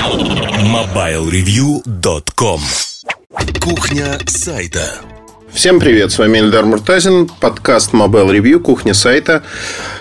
MobileReview.com 0.00 2.60
Кухня 3.60 4.18
сайта 4.26 4.94
Всем 5.52 5.78
привет, 5.78 6.10
с 6.10 6.18
вами 6.18 6.38
Эльдар 6.38 6.64
Муртазин, 6.64 7.28
подкаст 7.28 7.92
Mobile 7.92 8.30
Review, 8.30 8.60
кухня 8.60 8.94
сайта. 8.94 9.42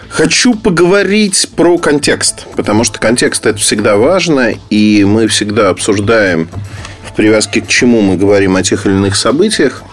Хочу 0.08 0.56
поговорить 0.56 1.50
про 1.58 1.78
контекст, 1.78 2.48
потому 2.56 2.86
что 2.86 2.98
контекст 2.98 3.46
это 3.46 3.60
всегда 3.60 3.98
важно, 3.98 4.54
и 4.70 5.04
мы 5.04 5.28
всегда 5.28 5.68
обсуждаем 5.68 6.48
в 7.04 7.14
привязке 7.14 7.60
к 7.60 7.68
чему 7.68 8.00
мы 8.00 8.16
говорим 8.16 8.56
о 8.56 8.64
тех 8.64 8.86
или 8.86 8.94
иных 8.94 9.18
событиях. 9.18 9.84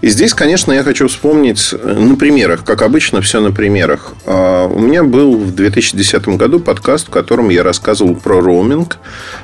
И 0.00 0.08
здесь, 0.08 0.34
конечно, 0.34 0.72
я 0.72 0.82
хочу 0.82 1.08
вспомнить 1.08 1.74
на 1.82 2.16
примерах, 2.16 2.64
как 2.64 2.82
обычно, 2.82 3.20
все 3.22 3.40
на 3.40 3.52
примерах. 3.52 4.14
А, 4.26 4.66
у 4.66 4.78
меня 4.78 5.02
был 5.02 5.36
в 5.36 5.54
2010 5.54 6.28
году 6.36 6.60
подкаст, 6.60 7.08
в 7.08 7.10
котором 7.10 7.48
я 7.48 7.62
рассказывал 7.62 8.14
про 8.14 8.40
роуминг, 8.40 8.98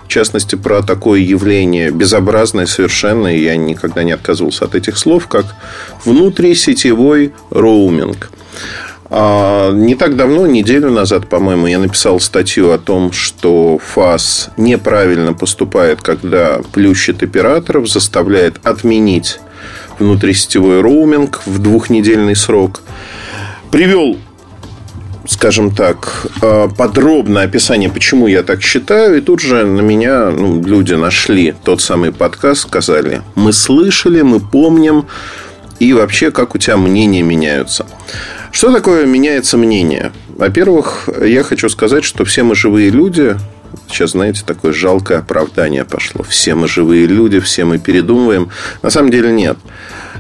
в 0.05 0.09
частности, 0.09 0.57
про 0.57 0.83
такое 0.83 1.21
явление 1.21 1.91
безобразное 1.91 2.67
совершенно, 2.67 3.35
и 3.35 3.43
я 3.43 3.57
никогда 3.57 4.03
не 4.03 4.13
отказывался 4.13 4.65
от 4.65 4.75
этих 4.75 4.99
слов, 4.99 5.29
как 5.29 5.47
внутрисетевой 6.05 7.33
роуминг. 7.51 8.31
А, 9.13 9.73
не 9.73 9.97
так 9.97 10.15
давно, 10.17 10.47
неделю 10.47 10.91
назад, 10.91 11.29
по-моему, 11.29 11.67
я 11.67 11.81
написал 11.81 12.21
статью 12.21 12.71
о 12.71 12.79
том, 12.79 13.11
что 13.11 13.79
ФАС 13.79 14.51
неправильно 14.57 15.33
поступает, 15.33 16.01
когда 16.01 16.61
плющит 16.73 17.23
операторов, 17.23 17.89
заставляет 17.89 18.65
отменить 18.65 19.41
внутрисетевой 20.01 20.81
роуминг 20.81 21.43
в 21.47 21.59
двухнедельный 21.59 22.35
срок. 22.35 22.83
Привел 23.71 24.19
скажем 25.27 25.71
так, 25.71 26.27
э, 26.43 26.69
подробное 26.77 27.45
описание, 27.45 27.89
почему 27.89 28.27
я 28.27 28.43
так 28.43 28.63
считаю. 28.63 29.19
И 29.19 29.21
тут 29.21 29.41
же 29.41 29.65
на 29.65 29.81
меня 29.81 30.31
ну, 30.31 30.61
люди 30.61 30.95
нашли 30.95 31.55
тот 31.63 31.81
самый 31.81 32.11
подкаст, 32.11 32.63
сказали, 32.63 33.23
мы 33.37 33.53
слышали, 33.53 34.23
мы 34.23 34.41
помним, 34.41 35.07
и 35.79 35.93
вообще, 35.93 36.31
как 36.31 36.55
у 36.55 36.59
тебя 36.59 36.77
мнения 36.77 37.23
меняются. 37.23 37.87
Что 38.51 38.73
такое 38.73 39.07
меняется 39.07 39.57
мнение? 39.57 40.13
Во-первых, 40.41 41.11
я 41.23 41.43
хочу 41.43 41.69
сказать, 41.69 42.03
что 42.03 42.25
все 42.25 42.43
мы 42.43 42.55
живые 42.55 42.89
люди, 42.89 43.37
Сейчас, 43.89 44.13
знаете, 44.13 44.43
такое 44.45 44.73
жалкое 44.73 45.19
оправдание 45.19 45.85
пошло. 45.85 46.25
Все 46.25 46.57
мы 46.57 46.67
живые 46.67 47.07
люди, 47.07 47.39
все 47.39 47.65
мы 47.65 47.79
передумываем. 47.79 48.51
На 48.83 48.91
самом 48.91 49.11
деле 49.11 49.31
нет. 49.33 49.59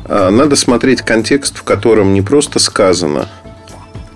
А, 0.04 0.30
надо 0.30 0.54
смотреть 0.54 1.02
контекст, 1.02 1.56
в 1.56 1.62
котором 1.64 2.14
не 2.14 2.22
просто 2.22 2.60
сказано, 2.60 3.28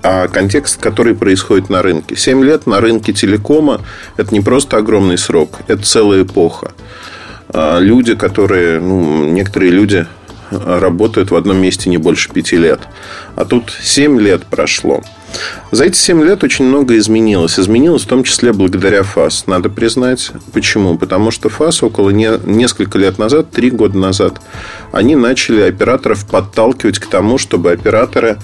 а 0.04 0.28
контекст, 0.28 0.80
который 0.80 1.16
происходит 1.16 1.68
на 1.68 1.82
рынке. 1.82 2.14
Семь 2.14 2.44
лет 2.44 2.66
на 2.68 2.80
рынке 2.80 3.12
телекома– 3.12 3.80
это 4.16 4.32
не 4.32 4.40
просто 4.40 4.76
огромный 4.76 5.18
срок, 5.18 5.60
это 5.66 5.82
целая 5.82 6.22
эпоха. 6.22 6.72
А, 7.48 7.78
люди, 7.78 8.14
которые, 8.14 8.78
ну, 8.78 9.24
некоторые 9.24 9.72
люди 9.72 10.06
работают 10.50 11.30
в 11.30 11.34
одном 11.34 11.58
месте 11.58 11.90
не 11.90 11.96
больше 11.96 12.30
пяти 12.30 12.56
лет. 12.56 12.80
А 13.34 13.44
тут 13.44 13.76
семь 13.80 14.20
лет 14.20 14.44
прошло. 14.44 15.02
За 15.70 15.84
эти 15.84 15.96
7 15.96 16.22
лет 16.24 16.44
очень 16.44 16.66
много 16.66 16.96
изменилось. 16.96 17.58
Изменилось 17.58 18.02
в 18.02 18.06
том 18.06 18.22
числе 18.24 18.52
благодаря 18.52 19.02
ФАС. 19.02 19.46
Надо 19.46 19.68
признать. 19.68 20.30
Почему? 20.52 20.96
Потому 20.96 21.30
что 21.30 21.48
ФАС 21.48 21.82
около 21.82 22.10
не, 22.10 22.30
несколько 22.44 22.98
лет 22.98 23.18
назад, 23.18 23.50
три 23.50 23.70
года 23.70 23.98
назад, 23.98 24.40
они 24.92 25.16
начали 25.16 25.62
операторов 25.62 26.26
подталкивать 26.26 26.98
к 26.98 27.06
тому, 27.06 27.38
чтобы 27.38 27.72
операторы 27.72 28.38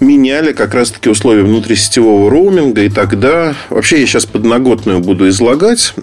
меняли 0.00 0.52
как 0.52 0.74
раз-таки 0.74 1.08
условия 1.08 1.42
внутрисетевого 1.42 2.30
роуминга. 2.30 2.82
И 2.82 2.88
тогда... 2.88 3.54
Вообще, 3.70 4.00
я 4.00 4.06
сейчас 4.06 4.26
подноготную 4.26 5.00
буду 5.00 5.28
излагать, 5.28 5.94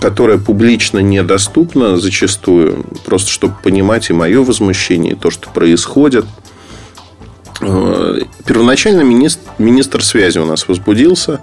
которая 0.00 0.38
публично 0.38 1.00
недоступна 1.00 1.96
зачастую. 1.96 2.84
Просто 3.04 3.30
чтобы 3.30 3.54
понимать 3.62 4.10
и 4.10 4.12
мое 4.12 4.42
возмущение, 4.42 5.12
и 5.12 5.16
то, 5.16 5.30
что 5.30 5.50
происходит– 5.50 6.24
первоначально 7.60 9.02
министр, 9.02 9.50
министр 9.58 10.04
связи 10.04 10.38
у 10.38 10.44
нас 10.44 10.68
возбудился 10.68 11.40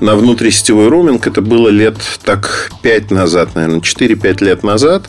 на 0.00 0.16
внутрисетевой 0.16 0.88
роуминг. 0.88 1.26
Это 1.26 1.42
было 1.42 1.68
лет 1.68 1.96
так 2.24 2.70
5 2.82 3.10
назад, 3.10 3.54
наверное, 3.54 3.80
4-5 3.80 4.44
лет 4.44 4.62
назад. 4.62 5.08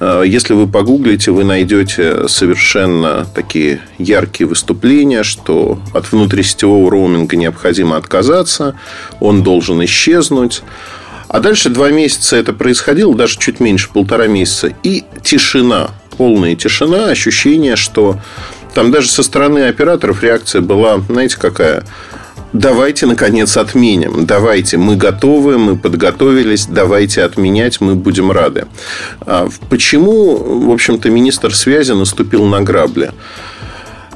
Э, 0.00 0.22
если 0.26 0.54
вы 0.54 0.66
погуглите, 0.66 1.30
вы 1.30 1.44
найдете 1.44 2.28
совершенно 2.28 3.26
такие 3.34 3.80
яркие 3.98 4.48
выступления, 4.48 5.22
что 5.22 5.78
от 5.92 6.10
внутрисетевого 6.12 6.90
роуминга 6.90 7.36
необходимо 7.36 7.96
отказаться, 7.96 8.78
он 9.20 9.42
должен 9.42 9.84
исчезнуть. 9.84 10.62
А 11.28 11.40
дальше 11.40 11.70
два 11.70 11.90
месяца 11.90 12.36
это 12.36 12.52
происходило, 12.52 13.14
даже 13.14 13.38
чуть 13.38 13.60
меньше, 13.60 13.90
полтора 13.92 14.26
месяца. 14.26 14.72
И 14.82 15.04
тишина, 15.22 15.90
полная 16.16 16.54
тишина, 16.54 17.06
ощущение, 17.06 17.76
что 17.76 18.18
там 18.76 18.90
даже 18.90 19.08
со 19.08 19.22
стороны 19.22 19.68
операторов 19.68 20.22
реакция 20.22 20.60
была, 20.60 21.00
знаете, 21.08 21.38
какая? 21.38 21.82
Давайте, 22.52 23.06
наконец, 23.06 23.56
отменим. 23.56 24.26
Давайте, 24.26 24.76
мы 24.76 24.96
готовы, 24.96 25.56
мы 25.56 25.78
подготовились, 25.78 26.66
давайте 26.66 27.22
отменять, 27.22 27.80
мы 27.80 27.94
будем 27.94 28.30
рады. 28.30 28.66
А 29.20 29.48
почему, 29.70 30.66
в 30.66 30.70
общем-то, 30.70 31.08
министр 31.08 31.54
связи 31.54 31.92
наступил 31.92 32.44
на 32.44 32.60
грабли? 32.60 33.12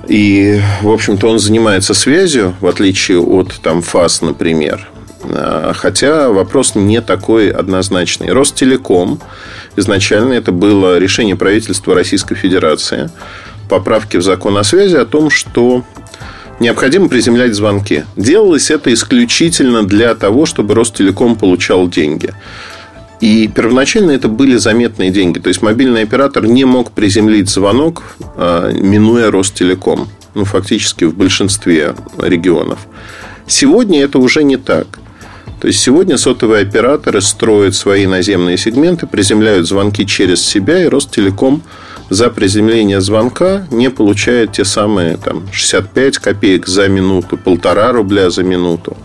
И, 0.09 0.61
в 0.83 0.91
общем-то, 0.91 1.29
он 1.29 1.39
занимается 1.39 1.95
связью, 1.95 2.55
в 2.61 2.67
отличие 2.67 3.19
от 3.19 3.55
там, 3.63 3.81
ФАС, 3.81 4.21
например. 4.21 4.91
А, 5.25 5.73
хотя 5.75 6.29
вопрос 6.29 6.75
не 6.75 7.01
такой 7.01 7.49
однозначный. 7.49 8.31
Ростелеком 8.31 9.23
изначально 9.77 10.35
это 10.35 10.53
было 10.53 10.99
решение 10.99 11.35
правительства 11.35 11.95
Российской 11.95 12.35
Федерации– 12.35 13.11
поправки 13.71 14.19
в 14.19 14.23
закон 14.23 14.59
о 14.59 14.65
связи 14.65 14.97
о 14.97 15.07
том, 15.07 15.31
что 15.31 15.85
необходимо 16.59 17.09
приземлять 17.09 17.55
звонки. 17.55 18.05
Делалось 18.17 18.71
это 18.71 18.93
исключительно 18.93 19.85
для 19.85 20.15
того, 20.15 20.45
чтобы 20.45 20.75
Ростелеком 20.75 21.37
получал 21.37 21.89
деньги. 21.89 22.35
И 23.21 23.49
первоначально 23.49 24.13
это 24.13 24.29
были 24.29 24.57
заметные 24.57 25.11
деньги. 25.11 25.39
То 25.39 25.49
есть 25.49 25.63
мобильный 25.63 26.03
оператор 26.03 26.47
не 26.47 26.65
мог 26.65 26.91
приземлить 26.91 27.49
звонок, 27.49 28.03
а, 28.37 28.73
минуя 28.73 29.31
Ростелеком. 29.31 30.09
Ну, 30.35 30.45
фактически 30.45 31.05
в 31.05 31.15
большинстве 31.15 31.95
регионов. 32.19 32.79
Сегодня 33.47 34.03
это 34.03 34.19
уже 34.19 34.43
не 34.43 34.57
так. 34.57 34.87
То 35.61 35.67
есть 35.69 35.81
сегодня 35.81 36.17
сотовые 36.17 36.63
операторы 36.63 37.21
строят 37.21 37.75
свои 37.75 38.07
наземные 38.07 38.57
сегменты, 38.57 39.07
приземляют 39.07 39.69
звонки 39.69 40.07
через 40.07 40.43
себя, 40.43 40.83
и 40.83 40.89
Ростелеком 40.89 41.63
за 42.11 42.29
приземление 42.29 43.01
звонка 43.01 43.67
не 43.71 43.89
получает 43.89 44.53
те 44.53 44.65
самые 44.65 45.17
там, 45.17 45.45
65 45.53 46.19
копеек 46.19 46.67
за 46.67 46.89
минуту, 46.89 47.37
полтора 47.39 47.93
рубля 47.93 48.31
за 48.31 48.43
минуту. 48.43 48.97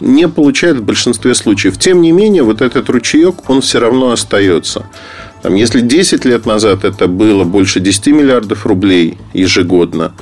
Не 0.00 0.28
получает 0.28 0.78
в 0.78 0.82
большинстве 0.82 1.34
случаев. 1.34 1.78
Тем 1.78 2.00
не 2.00 2.10
менее, 2.10 2.42
вот 2.42 2.60
этот 2.60 2.88
ручеек, 2.88 3.48
он 3.48 3.60
все 3.60 3.78
равно 3.78 4.10
остается. 4.10 4.86
Там, 5.42 5.54
если 5.54 5.80
10 5.80 6.24
лет 6.24 6.46
назад 6.46 6.84
это 6.84 7.06
было 7.06 7.44
больше 7.44 7.78
10 7.78 8.08
миллиардов 8.08 8.66
рублей 8.66 9.18
ежегодно, 9.34 10.12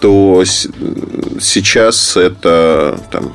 то 0.00 0.42
сейчас 0.44 2.16
это 2.16 2.98
там, 3.10 3.32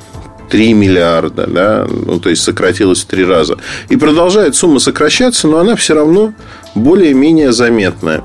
3 0.50 0.72
миллиарда, 0.74 1.46
да, 1.46 1.86
ну, 1.88 2.20
то 2.20 2.30
есть 2.30 2.42
сократилось 2.42 3.02
в 3.02 3.06
три 3.06 3.24
раза. 3.24 3.58
И 3.88 3.96
продолжает 3.96 4.54
сумма 4.54 4.78
сокращаться, 4.78 5.48
но 5.48 5.58
она 5.58 5.76
все 5.76 5.94
равно 5.94 6.34
более-менее 6.74 7.52
заметная. 7.52 8.24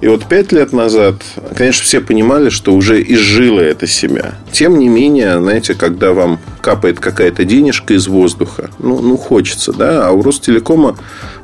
И 0.00 0.08
вот 0.08 0.24
пять 0.26 0.50
лет 0.50 0.72
назад, 0.72 1.16
конечно, 1.54 1.84
все 1.84 2.00
понимали, 2.00 2.48
что 2.48 2.72
уже 2.72 3.02
изжило 3.02 3.60
это 3.60 3.86
себя. 3.86 4.34
Тем 4.50 4.78
не 4.78 4.88
менее, 4.88 5.38
знаете, 5.38 5.74
когда 5.74 6.12
вам 6.12 6.38
капает 6.62 6.98
какая-то 7.00 7.44
денежка 7.44 7.92
из 7.92 8.08
воздуха, 8.08 8.70
ну, 8.78 9.00
ну 9.00 9.18
хочется, 9.18 9.74
да, 9.74 10.08
а 10.08 10.12
у 10.12 10.22
Ростелекома 10.22 10.96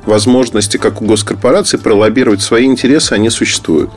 возможности, 0.06 0.78
как 0.78 1.02
у 1.02 1.04
госкорпорации, 1.04 1.76
пролоббировать 1.76 2.40
свои 2.40 2.64
интересы, 2.64 3.12
они 3.12 3.28
существуют. 3.28 3.90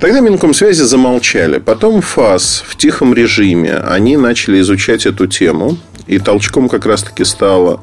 Тогда 0.00 0.20
Минкомсвязи 0.20 0.82
замолчали. 0.82 1.58
Потом 1.58 2.02
ФАС 2.02 2.62
в 2.66 2.76
тихом 2.76 3.14
режиме, 3.14 3.76
они 3.76 4.16
начали 4.16 4.60
изучать 4.60 5.06
эту 5.06 5.26
тему. 5.26 5.78
И 6.06 6.18
толчком 6.18 6.68
как 6.68 6.86
раз-таки 6.86 7.24
стало 7.24 7.82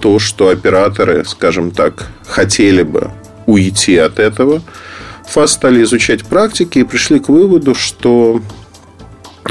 то, 0.00 0.18
что 0.18 0.48
операторы, 0.48 1.24
скажем 1.24 1.70
так, 1.70 2.08
хотели 2.26 2.82
бы 2.82 3.10
уйти 3.46 3.96
от 3.98 4.18
этого. 4.18 4.62
ФАС 5.28 5.52
стали 5.52 5.82
изучать 5.82 6.24
практики 6.24 6.78
и 6.78 6.84
пришли 6.84 7.20
к 7.20 7.28
выводу, 7.28 7.74
что 7.74 8.40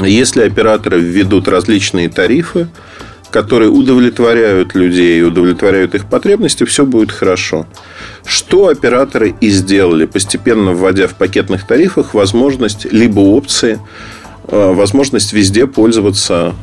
если 0.00 0.42
операторы 0.42 1.00
введут 1.00 1.48
различные 1.48 2.08
тарифы, 2.08 2.68
которые 3.32 3.70
удовлетворяют 3.70 4.74
людей, 4.74 5.24
удовлетворяют 5.24 5.94
их 5.94 6.06
потребности, 6.06 6.64
все 6.64 6.84
будет 6.84 7.10
хорошо. 7.10 7.66
Что 8.24 8.68
операторы 8.68 9.34
и 9.40 9.48
сделали, 9.48 10.04
постепенно 10.04 10.72
вводя 10.72 11.08
в 11.08 11.14
пакетных 11.14 11.66
тарифах 11.66 12.14
возможность 12.14 12.84
либо 12.92 13.20
опции, 13.20 13.80
э, 14.48 14.72
возможность 14.72 15.32
везде 15.32 15.66
пользоваться 15.66 16.54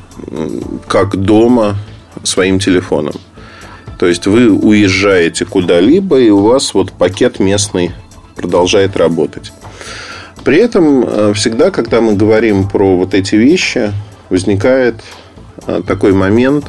как 0.88 1.18
дома 1.18 1.76
своим 2.24 2.60
телефоном. 2.60 3.16
То 3.98 4.06
есть 4.06 4.28
вы 4.28 4.50
уезжаете 4.50 5.46
куда-либо, 5.46 6.20
и 6.20 6.30
у 6.30 6.40
вас 6.40 6.74
вот 6.74 6.92
пакет 6.92 7.40
местный 7.40 7.92
продолжает 8.36 8.96
работать. 8.96 9.52
При 10.46 10.58
этом 10.58 11.04
э, 11.06 11.34
всегда, 11.34 11.72
когда 11.72 12.00
мы 12.00 12.14
говорим 12.14 12.70
про 12.70 12.96
вот 12.96 13.14
эти 13.14 13.36
вещи, 13.36 13.92
возникает 14.30 14.96
такой 15.86 16.14
момент 16.14 16.66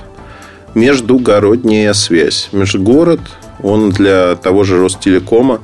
междугородняя 0.75 1.93
связь. 1.93 2.49
Межгород, 2.53 3.21
он 3.63 3.91
для 3.91 4.37
того 4.37 4.65
же 4.65 4.79
Ростелекома 4.79 5.61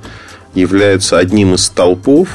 является 0.55 1.19
одним 1.19 1.55
из 1.55 1.65
столпов. 1.65 2.29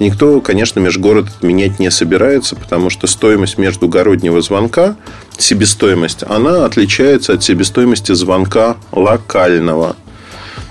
Никто, 0.00 0.40
конечно, 0.40 0.78
межгород 0.78 1.26
менять 1.42 1.80
не 1.80 1.90
собирается, 1.90 2.54
потому 2.54 2.88
что 2.88 3.06
стоимость 3.08 3.58
междугороднего 3.58 4.40
звонка, 4.40 4.96
себестоимость, 5.36 6.22
она 6.22 6.64
отличается 6.64 7.32
от 7.32 7.42
себестоимости 7.42 8.12
звонка 8.12 8.76
локального. 8.92 9.96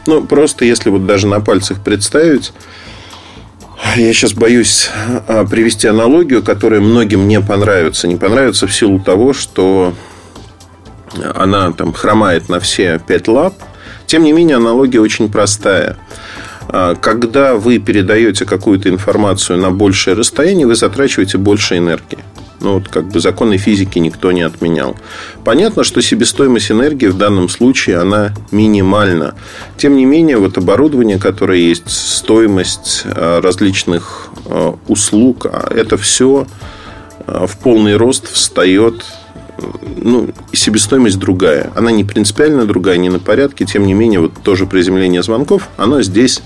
Ну, 0.06 0.24
просто 0.24 0.64
если 0.64 0.90
вот 0.90 1.06
даже 1.06 1.28
на 1.28 1.42
пальцах 1.42 1.84
представить, 1.84 2.54
я 3.96 4.14
сейчас 4.14 4.34
боюсь 4.34 4.90
а, 5.28 5.46
привести 5.46 5.88
аналогию, 5.88 6.44
которая 6.44 6.82
многим 6.82 7.28
не 7.28 7.40
понравится. 7.42 8.08
Не 8.08 8.16
понравится 8.16 8.68
в 8.68 8.74
силу 8.74 9.00
того, 9.00 9.34
что 9.34 9.94
она 11.36 11.72
там 11.72 11.94
хромает 11.94 12.50
на 12.50 12.60
все 12.60 13.00
пять 13.06 13.28
лап. 13.28 13.54
Тем 14.06 14.24
не 14.24 14.32
менее, 14.32 14.58
аналогия 14.58 15.00
очень 15.00 15.32
простая. 15.32 15.98
А, 16.70 16.96
когда 16.96 17.56
вы 17.56 17.80
передаете 17.80 18.46
какую-то 18.46 18.90
информацию 18.90 19.58
на 19.60 19.72
большее 19.72 20.16
расстояние, 20.16 20.68
вы 20.68 20.76
затрачиваете 20.76 21.38
больше 21.38 21.78
энергии. 21.78 22.20
Ну, 22.60 22.76
вот 22.76 22.88
как 22.88 23.08
бы 23.08 23.20
законы 23.20 23.58
физики 23.58 24.00
никто 24.00 24.32
не 24.32 24.42
отменял. 24.42 24.96
Понятно, 25.44 25.84
что 25.84 26.02
себестоимость 26.02 26.72
энергии 26.72 27.08
в 27.08 27.18
данном 27.18 27.50
случае, 27.50 27.98
она 27.98 28.34
минимальна. 28.52 29.36
Тем 29.78 29.96
не 29.96 30.06
менее, 30.06 30.38
вот 30.38 30.58
оборудование, 30.58 31.20
которое 31.20 31.60
есть, 31.60 31.90
стоимость 31.90 33.04
а, 33.06 33.42
различных 33.42 34.30
а, 34.46 34.76
услуг, 34.88 35.46
это 35.46 35.98
все 35.98 36.48
в 37.28 37.58
полный 37.58 37.98
рост 37.98 38.32
встает 38.32 39.04
ну, 39.98 40.30
себестоимость 40.54 41.20
другая. 41.20 41.72
Она 41.76 41.92
не 41.92 42.04
принципиально 42.04 42.66
другая, 42.66 42.98
не 42.98 43.10
на 43.10 43.20
порядке. 43.20 43.66
Тем 43.66 43.86
не 43.86 43.94
менее, 43.94 44.20
вот 44.20 44.34
тоже 44.44 44.66
приземление 44.66 45.24
звонков, 45.24 45.68
оно 45.78 46.02
здесь 46.02 46.42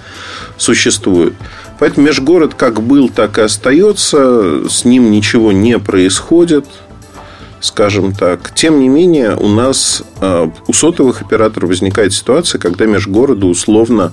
существует. 0.57 1.33
Поэтому 1.81 2.05
межгород 2.05 2.53
как 2.53 2.83
был, 2.83 3.09
так 3.09 3.39
и 3.39 3.41
остается. 3.41 4.69
С 4.69 4.85
ним 4.85 5.09
ничего 5.09 5.51
не 5.51 5.79
происходит 5.79 6.67
скажем 7.59 8.13
так. 8.13 8.53
Тем 8.55 8.79
не 8.79 8.87
менее, 8.87 9.35
у 9.35 9.47
нас 9.47 10.03
а, 10.19 10.51
у 10.67 10.73
сотовых 10.73 11.21
операторов 11.21 11.69
возникает 11.69 12.11
ситуация, 12.11 12.59
когда 12.59 12.85
межгорода 12.85 13.45
условно 13.45 14.11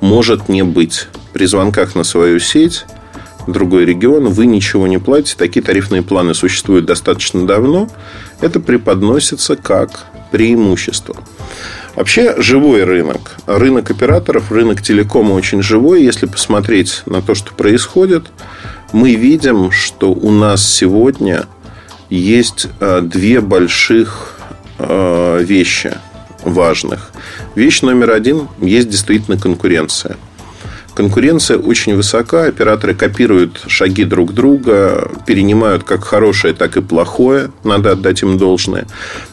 может 0.00 0.48
не 0.48 0.62
быть. 0.62 1.08
При 1.32 1.46
звонках 1.46 1.94
на 1.94 2.04
свою 2.04 2.38
сеть 2.40 2.84
другой 3.46 3.84
регион, 3.84 4.28
вы 4.28 4.46
ничего 4.46 4.86
не 4.86 4.98
платите. 4.98 5.36
Такие 5.38 5.62
тарифные 5.62 6.02
планы 6.02 6.34
существуют 6.34 6.84
достаточно 6.86 7.46
давно. 7.46 7.88
Это 8.40 8.60
преподносится 8.60 9.56
как 9.56 10.06
преимущество. 10.30 11.16
Вообще 11.94 12.40
живой 12.40 12.84
рынок. 12.84 13.36
Рынок 13.46 13.90
операторов, 13.90 14.50
рынок 14.50 14.82
телекома 14.82 15.32
очень 15.32 15.62
живой. 15.62 16.02
Если 16.02 16.26
посмотреть 16.26 17.02
на 17.06 17.22
то, 17.22 17.34
что 17.34 17.52
происходит, 17.54 18.26
мы 18.92 19.14
видим, 19.14 19.70
что 19.70 20.10
у 20.12 20.30
нас 20.30 20.66
сегодня 20.66 21.46
есть 22.10 22.66
э, 22.80 23.00
две 23.00 23.40
больших 23.40 24.38
э, 24.78 25.42
вещи 25.42 25.96
важных. 26.42 27.12
Вещь 27.54 27.82
номер 27.82 28.10
один– 28.10 28.48
есть 28.60 28.88
действительно 28.88 29.38
конкуренция– 29.38 30.16
Конкуренция 30.94 31.58
очень 31.58 31.96
высока, 31.96 32.44
операторы 32.44 32.94
копируют 32.94 33.62
шаги 33.66 34.04
друг 34.04 34.32
друга, 34.32 35.10
перенимают 35.26 35.82
как 35.82 36.04
хорошее, 36.04 36.54
так 36.54 36.76
и 36.76 36.82
плохое, 36.82 37.50
надо 37.64 37.92
отдать 37.92 38.22
им 38.22 38.38
должное. 38.38 38.86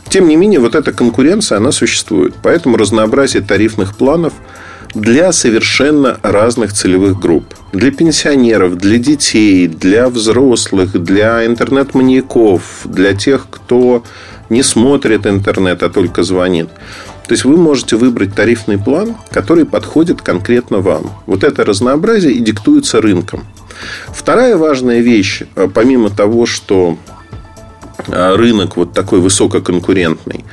Тем 0.09 0.27
не 0.27 0.35
менее, 0.35 0.59
вот 0.59 0.73
эта 0.73 0.91
конкуренция, 0.91 1.59
она 1.59 1.71
существует. 1.71 2.33
Поэтому 2.41 2.77
разнообразие 2.77 3.43
тарифных 3.43 3.95
планов 3.95 4.33
для 4.95 5.31
совершенно 5.31 6.19
разных 6.23 6.73
целевых 6.73 7.19
групп. 7.19 7.45
Для 7.73 7.91
пенсионеров, 7.91 8.77
для 8.77 8.97
детей, 8.97 9.67
для 9.67 10.09
взрослых, 10.09 11.01
для 11.01 11.45
интернет-маньяков, 11.45 12.61
для 12.85 13.13
тех, 13.13 13.47
кто 13.49 14.03
не 14.49 14.63
смотрит 14.63 15.25
интернет, 15.25 15.81
а 15.83 15.89
только 15.89 16.23
звонит. 16.23 16.69
То 17.27 17.33
есть 17.33 17.45
вы 17.45 17.57
можете 17.57 17.95
выбрать 17.95 18.33
тарифный 18.35 18.77
план, 18.77 19.15
который 19.29 19.65
подходит 19.65 20.21
конкретно 20.21 20.79
вам. 20.79 21.11
Вот 21.25 21.43
это 21.43 21.63
разнообразие 21.63 22.33
и 22.33 22.39
диктуется 22.39 23.01
рынком. 23.01 23.45
Вторая 24.07 24.57
важная 24.57 24.99
вещь, 24.99 25.43
э, 25.55 25.69
помимо 25.73 26.09
того, 26.09 26.45
что 26.45 26.97
э, 28.07 28.35
рынок 28.35 28.77
вот 28.77 28.93
такой 28.93 29.19
высококонкурентный, 29.19 30.45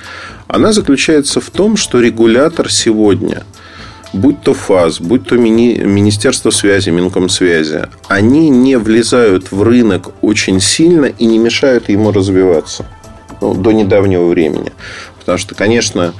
она 0.46 0.72
заключается 0.72 1.40
в 1.40 1.50
том, 1.50 1.76
что 1.76 2.00
регулятор 2.00 2.70
сегодня, 2.70 3.44
будь 4.12 4.42
то 4.42 4.54
ФАС, 4.54 5.00
будь 5.00 5.26
то 5.26 5.36
мини, 5.36 5.80
Министерство 5.84 6.50
связи, 6.50 6.90
Минкомсвязи, 6.90 7.88
они 8.08 8.48
не 8.48 8.78
влезают 8.78 9.52
в 9.52 9.62
рынок 9.62 10.10
очень 10.22 10.60
сильно 10.60 11.06
и 11.06 11.26
не 11.26 11.38
мешают 11.38 11.88
ему 11.90 12.12
развиваться 12.12 12.86
ну, 13.40 13.54
до 13.54 13.72
недавнего 13.72 14.26
времени. 14.26 14.72
Потому 15.18 15.36
что, 15.38 15.54
конечно, 15.54 16.14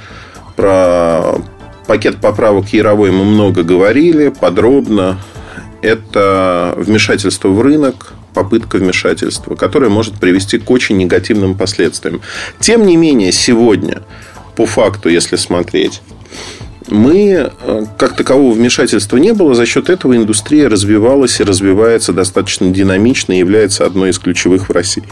про 0.59 1.41
пакет 1.87 2.17
поправок 2.17 2.73
Яровой 2.73 3.11
мы 3.11 3.23
много 3.23 3.63
говорили, 3.63 4.27
подробно. 4.27 5.17
Это 5.81 6.73
вмешательство 6.75 7.47
в 7.47 7.61
рынок, 7.61 8.11
попытка 8.33 8.75
вмешательства, 8.75 9.55
которая 9.55 9.89
может 9.89 10.15
привести 10.15 10.59
к 10.59 10.69
очень 10.69 10.97
негативным 10.97 11.57
последствиям. 11.57 12.19
Тем 12.59 12.85
не 12.85 12.97
менее, 12.97 13.31
сегодня, 13.31 14.01
по 14.57 14.65
факту, 14.65 15.07
если 15.07 15.37
смотреть, 15.37 16.01
мы, 16.89 17.53
э, 17.61 17.85
как 17.97 18.17
такового 18.17 18.53
вмешательства 18.53 19.15
не 19.15 19.31
было, 19.31 19.55
за 19.55 19.65
счет 19.65 19.89
этого 19.89 20.17
индустрия 20.17 20.67
развивалась 20.67 21.39
и 21.39 21.45
развивается 21.45 22.11
достаточно 22.11 22.69
динамично 22.69 23.31
и 23.31 23.39
является 23.39 23.85
одной 23.85 24.09
из 24.09 24.19
ключевых 24.19 24.67
в 24.67 24.73
России. 24.73 25.07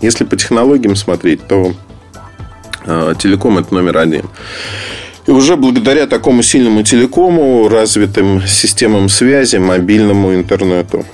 Если 0.00 0.22
по 0.22 0.36
технологиям 0.36 0.94
смотреть, 0.94 1.44
то 1.48 1.74
телеком– 3.18 3.58
это 3.60 3.74
номер 3.74 3.98
один. 3.98 4.24
И 5.26 5.30
уже 5.30 5.56
благодаря 5.56 6.06
такому 6.06 6.42
сильному 6.42 6.82
телекому, 6.82 7.68
развитым 7.68 8.46
системам 8.46 9.08
связи, 9.08 9.56
мобильному 9.56 10.34
интернету, 10.34 11.04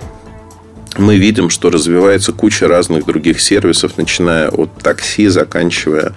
мы 0.97 1.17
видим, 1.17 1.51
что 1.51 1.71
развивается 1.71 2.33
куча 2.33 2.69
разных 2.69 3.05
других 3.07 3.41
сервисов, 3.41 3.97
начиная 3.97 4.49
от 4.49 4.73
такси, 4.79 5.27
заканчивая 5.27 6.15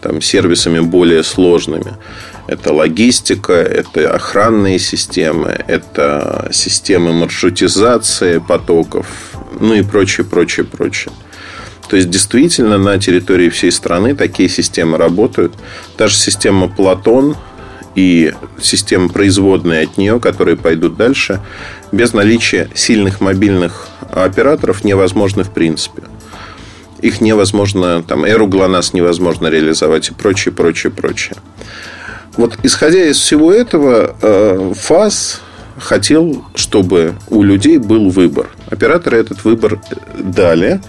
там, 0.00 0.20
сервисами 0.20 0.80
более 0.80 1.22
сложными. 1.22 1.94
Это 2.48 2.72
логистика, 2.72 3.52
это 3.52 4.12
охранные 4.14 4.78
системы, 4.78 5.64
это 5.68 6.48
системы 6.52 7.12
маршрутизации 7.12 8.38
потоков, 8.38 9.06
ну 9.60 9.74
и 9.74 9.82
прочее, 9.82 10.26
прочее, 10.26 10.66
прочее. 10.66 11.12
То 11.88 11.96
есть, 11.96 12.10
действительно, 12.10 12.78
на 12.78 12.98
территории 12.98 13.48
всей 13.48 13.70
страны 13.70 14.14
такие 14.14 14.48
системы 14.48 14.98
работают. 14.98 15.52
Та 15.96 16.08
же 16.08 16.16
система 16.16 16.68
Платон 16.68 17.36
и 17.94 18.32
система 18.60 19.08
производная 19.08 19.84
от 19.84 19.96
нее, 19.96 20.20
которые 20.20 20.56
пойдут 20.56 20.96
дальше, 20.96 21.40
без 21.92 22.12
наличия 22.12 22.68
сильных 22.74 23.20
мобильных 23.20 23.88
операторов 24.10 24.84
невозможно 24.84 25.44
в 25.44 25.52
принципе. 25.52 26.02
Их 27.00 27.20
невозможно, 27.20 28.02
там, 28.02 28.24
эру 28.24 28.46
ГЛОНАСС 28.46 28.92
невозможно 28.92 29.48
реализовать 29.48 30.08
и 30.08 30.14
прочее, 30.14 30.52
прочее, 30.52 30.92
прочее. 30.92 31.36
Вот 32.36 32.58
исходя 32.62 33.04
из 33.04 33.18
всего 33.18 33.52
этого, 33.52 34.16
э, 34.20 34.72
ФАС 34.76 35.40
хотел, 35.78 36.44
чтобы 36.54 37.14
у 37.28 37.42
людей 37.42 37.78
был 37.78 38.10
выбор. 38.10 38.48
Операторы 38.70 39.18
этот 39.18 39.44
выбор 39.44 39.80
дали. 40.18 40.80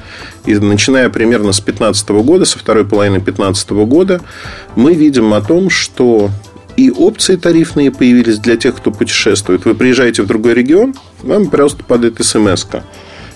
И 0.45 0.55
начиная 0.55 1.09
примерно 1.09 1.51
с 1.51 1.59
2015 1.59 2.09
года, 2.09 2.45
со 2.45 2.57
второй 2.57 2.85
половины 2.85 3.19
2015 3.19 3.69
года, 3.71 4.21
мы 4.75 4.93
видим 4.93 5.33
о 5.33 5.41
том, 5.41 5.69
что 5.69 6.29
и 6.77 6.91
опции 6.91 7.35
тарифные 7.35 7.91
появились 7.91 8.37
для 8.37 8.55
тех, 8.55 8.75
кто 8.75 8.91
путешествует. 8.91 9.65
Вы 9.65 9.73
приезжаете 9.73 10.21
в 10.21 10.27
другой 10.27 10.53
регион, 10.53 10.93
вам 11.23 11.49
просто 11.49 11.83
падает 11.83 12.23
смс 12.23 12.65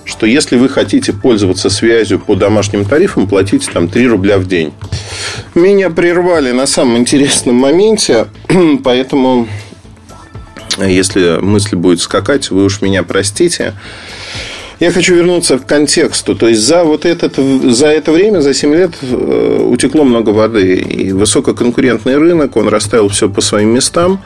что 0.03 0.25
если 0.25 0.57
вы 0.57 0.67
хотите 0.67 1.13
пользоваться 1.13 1.69
связью 1.69 2.19
по 2.19 2.35
домашним 2.35 2.85
тарифам, 2.85 3.27
платите 3.27 3.69
там 3.71 3.87
3 3.87 4.07
рубля 4.07 4.39
в 4.39 4.47
день. 4.47 4.73
Меня 5.55 5.89
прервали 5.89 6.51
на 6.51 6.65
самом 6.65 6.97
интересном 6.97 7.55
моменте, 7.55 8.27
поэтому 8.83 9.47
если 10.79 11.39
мысль 11.41 11.75
будет 11.75 12.01
скакать, 12.01 12.51
вы 12.51 12.63
уж 12.65 12.81
меня 12.81 13.03
простите. 13.03 13.73
Я 14.79 14.91
хочу 14.91 15.13
вернуться 15.13 15.59
к 15.59 15.67
контексту. 15.67 16.35
То 16.35 16.47
есть 16.47 16.61
за 16.61 16.83
вот 16.83 17.05
этот, 17.05 17.35
за 17.35 17.87
это 17.87 18.11
время, 18.11 18.41
за 18.41 18.53
7 18.53 18.73
лет 18.73 18.91
э, 19.01 19.65
утекло 19.69 20.03
много 20.03 20.31
воды. 20.31 20.75
И 20.75 21.11
высококонкурентный 21.11 22.17
рынок, 22.17 22.55
он 22.55 22.67
расставил 22.67 23.09
все 23.09 23.29
по 23.29 23.41
своим 23.41 23.69
местам. 23.69 24.23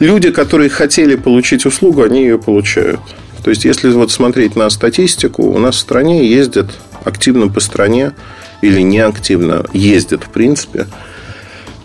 Люди, 0.00 0.30
которые 0.30 0.68
хотели 0.68 1.14
получить 1.14 1.64
услугу, 1.64 2.02
они 2.02 2.22
ее 2.22 2.38
получают. 2.38 3.00
То 3.42 3.50
есть, 3.50 3.64
если 3.64 3.90
вот 3.90 4.10
смотреть 4.10 4.54
на 4.54 4.68
статистику, 4.68 5.44
у 5.44 5.58
нас 5.58 5.76
в 5.76 5.78
стране 5.78 6.26
ездят 6.26 6.70
активно 7.04 7.48
по 7.48 7.60
стране 7.60 8.12
или 8.60 8.80
неактивно 8.80 9.64
ездят, 9.72 10.24
в 10.24 10.30
принципе, 10.30 10.86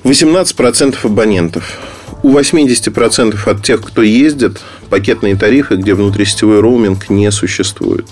18% 0.04 0.98
абонентов. 1.04 1.80
У 2.24 2.38
80% 2.38 3.38
от 3.50 3.64
тех, 3.64 3.82
кто 3.82 4.02
ездит, 4.02 4.62
пакетные 4.90 5.36
тарифы, 5.36 5.76
где 5.76 5.94
внутрисетевой 5.94 6.60
роуминг 6.60 7.10
не 7.10 7.32
существует. 7.32 8.08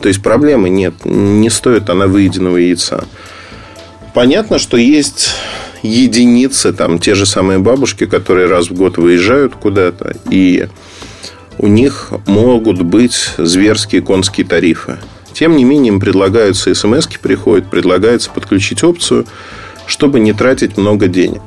То 0.00 0.08
есть 0.08 0.22
проблемы 0.22 0.68
нет, 0.68 0.94
не 1.04 1.50
стоит 1.50 1.90
она 1.90 2.06
выеденного 2.06 2.56
яйца. 2.56 3.04
Понятно, 4.14 4.58
что 4.58 4.76
есть 4.76 5.30
единицы, 5.82 6.72
там 6.72 6.98
те 6.98 7.14
же 7.14 7.26
самые 7.26 7.58
бабушки, 7.58 8.06
которые 8.06 8.48
раз 8.48 8.70
в 8.70 8.74
год 8.74 8.96
выезжают 8.96 9.54
куда-то, 9.54 10.14
и 10.30 10.68
у 11.58 11.66
них 11.66 12.12
могут 12.26 12.82
быть 12.82 13.30
зверские 13.38 14.02
конские 14.02 14.46
тарифы. 14.46 14.98
Тем 15.32 15.56
не 15.56 15.64
менее, 15.64 15.92
им 15.92 16.00
предлагаются 16.00 16.74
смс 16.74 17.06
приходят, 17.06 17.70
предлагается 17.70 18.30
подключить 18.30 18.82
опцию, 18.82 19.26
чтобы 19.86 20.20
не 20.20 20.32
тратить 20.32 20.76
много 20.76 21.06
денег. 21.08 21.42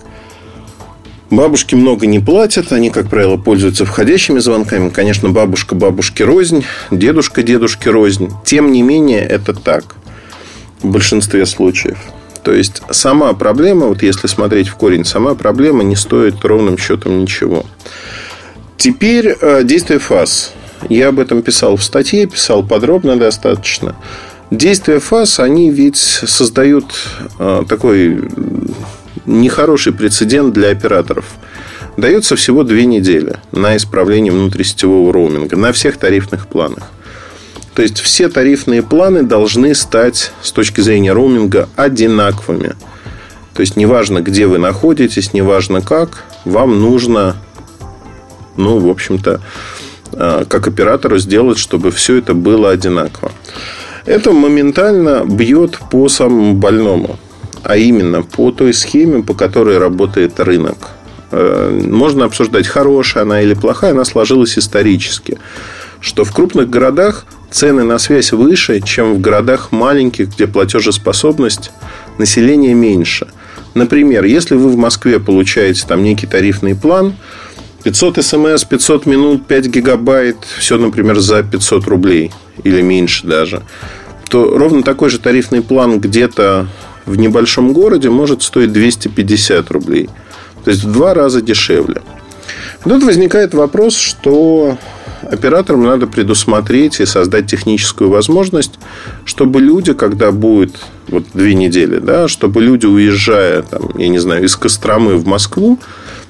Бабушки 1.32 1.76
много 1.76 2.08
не 2.08 2.20
платят, 2.20 2.74
они, 2.74 2.90
как 2.90 3.10
правило, 3.10 3.38
пользуются 3.38 3.86
входящими 3.86 4.40
звонками. 4.40 4.90
Конечно, 4.90 5.30
бабушка 5.30 5.76
бабушке 5.76 6.26
рознь, 6.26 6.66
дедушка 6.92 7.42
дедушке 7.42 7.90
рознь. 7.90 8.34
Тем 8.44 8.70
не 8.74 8.82
менее, 8.82 9.22
это 9.22 9.54
так 9.54 9.96
в 10.82 10.90
большинстве 10.90 11.46
случаев. 11.46 11.98
То 12.44 12.54
есть, 12.54 12.82
сама 12.92 13.32
проблема, 13.34 13.88
вот 13.88 14.04
если 14.04 14.28
смотреть 14.28 14.68
в 14.68 14.76
корень, 14.76 15.06
сама 15.06 15.34
проблема 15.34 15.84
не 15.84 15.96
стоит 15.96 16.44
ровным 16.44 16.78
счетом 16.78 17.22
ничего. 17.22 17.66
Теперь 18.76 19.38
э, 19.40 19.64
действие 19.64 20.00
фаз. 20.00 20.52
Я 20.90 21.10
об 21.10 21.20
этом 21.20 21.44
писал 21.44 21.78
в 21.78 21.84
статье, 21.84 22.26
писал 22.26 22.62
подробно 22.62 23.16
достаточно. 23.16 23.96
Действия 24.50 25.00
фаз, 25.00 25.40
они 25.40 25.72
ведь 25.72 25.96
создают 25.96 26.94
э, 27.40 27.64
такой 27.70 28.22
нехороший 29.26 29.94
прецедент 29.94 30.54
для 30.54 30.70
операторов. 30.70 31.26
Дается 31.98 32.36
всего 32.36 32.64
две 32.64 32.86
недели 32.86 33.38
на 33.52 33.76
исправление 33.76 34.32
внутрисетевого 34.32 35.12
роуминга 35.12 35.58
на 35.58 35.72
всех 35.74 35.98
тарифных 35.98 36.48
планах. 36.48 36.90
То 37.74 37.82
есть 37.82 38.00
все 38.00 38.30
тарифные 38.30 38.84
планы 38.84 39.24
должны 39.24 39.76
стать 39.76 40.32
с 40.42 40.52
точки 40.52 40.82
зрения 40.82 41.14
роуминга 41.14 41.70
одинаковыми. 41.76 42.76
То 43.54 43.62
есть 43.62 43.76
неважно, 43.76 44.22
где 44.22 44.48
вы 44.48 44.58
находитесь, 44.58 45.34
неважно 45.34 45.82
как, 45.82 46.24
вам 46.46 46.80
нужно, 46.80 47.36
ну, 48.56 48.80
в 48.80 48.90
общем-то, 48.90 49.42
э, 50.14 50.46
как 50.48 50.68
оператору 50.68 51.18
сделать, 51.18 51.58
чтобы 51.58 51.92
все 51.92 52.18
это 52.18 52.34
было 52.34 52.72
одинаково. 52.72 53.32
Это 54.06 54.32
моментально 54.32 55.24
бьет 55.26 55.80
по 55.92 56.10
самому 56.10 56.54
больному 56.54 57.20
а 57.64 57.78
именно 57.78 58.24
по 58.24 58.52
той 58.52 58.74
схеме, 58.74 59.24
по 59.24 59.34
которой 59.34 59.78
работает 59.78 60.40
рынок. 60.40 60.78
Э, 61.32 61.70
можно 61.88 62.26
обсуждать, 62.26 62.68
хорошая 62.68 63.24
она 63.24 63.42
или 63.42 63.54
плохая, 63.54 63.92
она 63.92 64.06
сложилась 64.06 64.58
исторически. 64.58 65.38
Что 66.00 66.24
в 66.24 66.32
крупных 66.32 66.70
городах 66.70 67.26
цены 67.52 67.84
на 67.84 68.00
связь 68.00 68.32
выше, 68.32 68.82
чем 68.82 69.14
в 69.14 69.22
городах 69.22 69.72
маленьких, 69.72 70.30
где 70.30 70.48
платежеспособность 70.48 71.72
населения 72.18 72.74
меньше. 72.74 73.28
Например, 73.74 74.24
если 74.26 74.56
вы 74.56 74.70
в 74.70 74.78
Москве 74.78 75.20
получаете 75.20 75.86
там 75.88 76.04
некий 76.04 76.28
тарифный 76.28 76.76
план, 76.76 77.16
500 77.84 78.24
смс, 78.24 78.64
500 78.64 79.06
минут, 79.06 79.48
5 79.48 79.68
гигабайт, 79.68 80.38
все, 80.58 80.78
например, 80.78 81.20
за 81.20 81.44
500 81.44 81.88
рублей 81.88 82.32
или 82.64 82.82
меньше 82.82 83.28
даже, 83.28 83.64
то 84.30 84.58
ровно 84.58 84.84
такой 84.84 85.10
же 85.10 85.20
тарифный 85.20 85.62
план 85.62 86.00
где-то 86.00 86.68
в 87.06 87.16
небольшом 87.18 87.74
городе 87.74 88.10
может 88.10 88.44
стоить 88.44 88.72
250 88.72 89.72
рублей. 89.72 90.10
То 90.64 90.72
есть 90.72 90.84
в 90.84 90.92
два 90.92 91.14
раза 91.14 91.42
дешевле. 91.42 92.02
Тут 92.84 93.04
возникает 93.04 93.54
вопрос, 93.54 93.96
что 93.96 94.78
операторам 95.22 95.84
надо 95.84 96.08
предусмотреть 96.08 97.00
и 97.00 97.06
создать 97.06 97.48
техническую 97.48 98.10
возможность, 98.10 98.80
чтобы 99.26 99.62
люди, 99.62 99.94
когда 99.94 100.32
будет 100.32 100.76
вот 101.08 101.26
две 101.34 101.54
недели, 101.54 102.00
да, 102.00 102.28
чтобы 102.28 102.62
люди, 102.62 102.86
уезжая, 102.86 103.62
там, 103.64 103.92
я 103.98 104.10
не 104.10 104.20
знаю, 104.20 104.46
из 104.46 104.56
Костромы 104.56 105.16
в 105.16 105.26
Москву, 105.26 105.80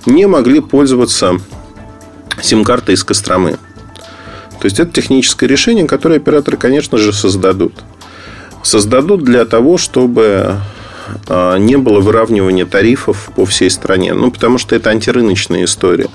не 0.05 0.27
могли 0.27 0.59
пользоваться 0.59 1.37
сим-картой 2.41 2.95
из 2.95 3.03
Костромы. 3.03 3.57
То 4.59 4.65
есть 4.65 4.79
это 4.79 4.91
техническое 4.91 5.47
решение, 5.47 5.87
которое 5.87 6.17
операторы, 6.17 6.57
конечно 6.57 6.97
же, 6.97 7.13
создадут 7.13 7.73
создадут 8.63 9.23
для 9.23 9.45
того, 9.45 9.77
чтобы 9.77 10.57
а, 11.27 11.57
не 11.57 11.77
было 11.77 11.99
выравнивания 11.99 12.65
тарифов 12.65 13.31
по 13.35 13.45
всей 13.45 13.69
стране. 13.69 14.13
Ну, 14.13 14.31
потому 14.31 14.57
что 14.57 14.75
это 14.75 14.89
антирыночная 14.89 15.65
история. 15.65 16.09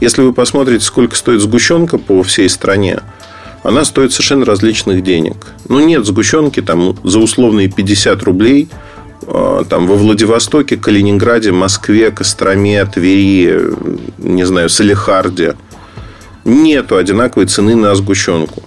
Если 0.00 0.22
вы 0.22 0.32
посмотрите, 0.32 0.84
сколько 0.84 1.14
стоит 1.16 1.40
сгущенка 1.40 1.98
по 1.98 2.22
всей 2.22 2.48
стране, 2.48 3.00
она 3.62 3.84
стоит 3.84 4.12
совершенно 4.12 4.46
различных 4.46 5.02
денег. 5.02 5.48
Ну, 5.68 5.80
нет 5.80 6.06
сгущенки 6.06 6.62
там 6.62 6.96
за 7.04 7.18
условные 7.18 7.68
50 7.68 8.22
рублей 8.22 8.68
а, 9.26 9.64
там, 9.64 9.86
во 9.86 9.96
Владивостоке, 9.96 10.76
Калининграде, 10.76 11.52
Москве, 11.52 12.10
Костроме, 12.10 12.84
Твери, 12.86 13.74
не 14.18 14.44
знаю, 14.46 14.70
Салихарде. 14.70 15.56
Нету 16.44 16.96
одинаковой 16.96 17.46
цены 17.46 17.76
на 17.76 17.94
сгущенку. 17.94 18.62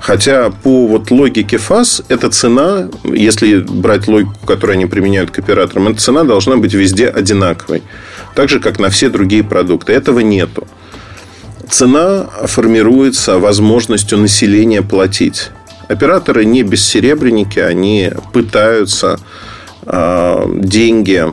Хотя 0.00 0.50
по 0.50 0.86
вот 0.86 1.10
логике 1.10 1.56
ФАС 1.56 2.02
эта 2.08 2.30
цена, 2.30 2.88
если 3.04 3.58
брать 3.58 4.06
логику, 4.08 4.46
которую 4.46 4.74
они 4.74 4.86
применяют 4.86 5.30
к 5.30 5.38
операторам, 5.38 5.88
эта 5.88 6.00
цена 6.00 6.24
должна 6.24 6.56
быть 6.56 6.74
везде 6.74 7.08
одинаковой. 7.08 7.82
Так 8.34 8.48
же, 8.48 8.60
как 8.60 8.78
на 8.78 8.90
все 8.90 9.08
другие 9.08 9.42
продукты. 9.42 9.92
Этого 9.92 10.20
нету. 10.20 10.66
Цена 11.68 12.26
формируется 12.44 13.38
возможностью 13.38 14.18
населения 14.18 14.82
платить. 14.82 15.50
Операторы 15.88 16.44
не 16.44 16.62
бессеребренники, 16.62 17.58
они 17.58 18.12
пытаются 18.32 19.18
э, 19.82 20.44
деньги, 20.54 21.32